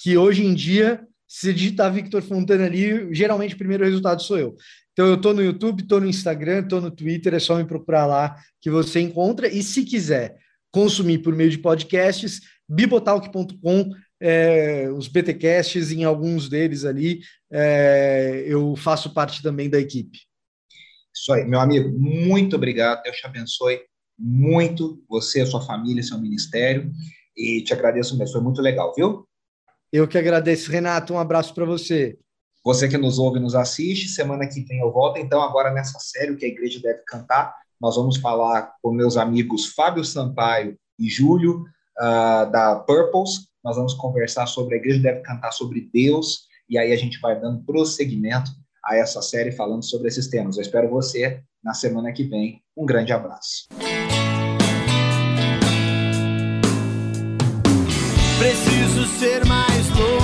[0.02, 4.56] que hoje em dia, se digitar Victor Fontana ali, geralmente o primeiro resultado sou eu.
[4.92, 8.06] Então eu estou no YouTube, estou no Instagram, estou no Twitter, é só me procurar
[8.06, 9.46] lá que você encontra.
[9.46, 10.36] E se quiser
[10.72, 13.90] consumir por meio de podcasts, bibotalk.com,
[14.20, 20.18] é, os BTcasts, em alguns deles ali, é, eu faço parte também da equipe.
[21.14, 23.80] Isso aí, meu amigo, muito obrigado, Deus te abençoe
[24.20, 26.92] muito, você, a sua família, seu ministério
[27.36, 28.34] e te agradeço mesmo.
[28.34, 29.26] Foi muito legal, viu?
[29.90, 31.14] Eu que agradeço, Renato.
[31.14, 32.18] Um abraço para você.
[32.62, 35.18] Você que nos ouve e nos assiste, semana que vem eu volto.
[35.18, 39.16] Então, agora nessa série, o que a igreja deve cantar, nós vamos falar com meus
[39.16, 41.64] amigos Fábio Sampaio e Júlio,
[41.98, 43.49] uh, da Purples.
[43.62, 47.38] Nós vamos conversar sobre a igreja deve cantar sobre Deus, e aí a gente vai
[47.38, 48.50] dando prosseguimento
[48.84, 50.56] a essa série falando sobre esses temas.
[50.56, 52.62] Eu espero você na semana que vem.
[52.76, 53.68] Um grande abraço.
[58.38, 60.19] Preciso ser mais louco.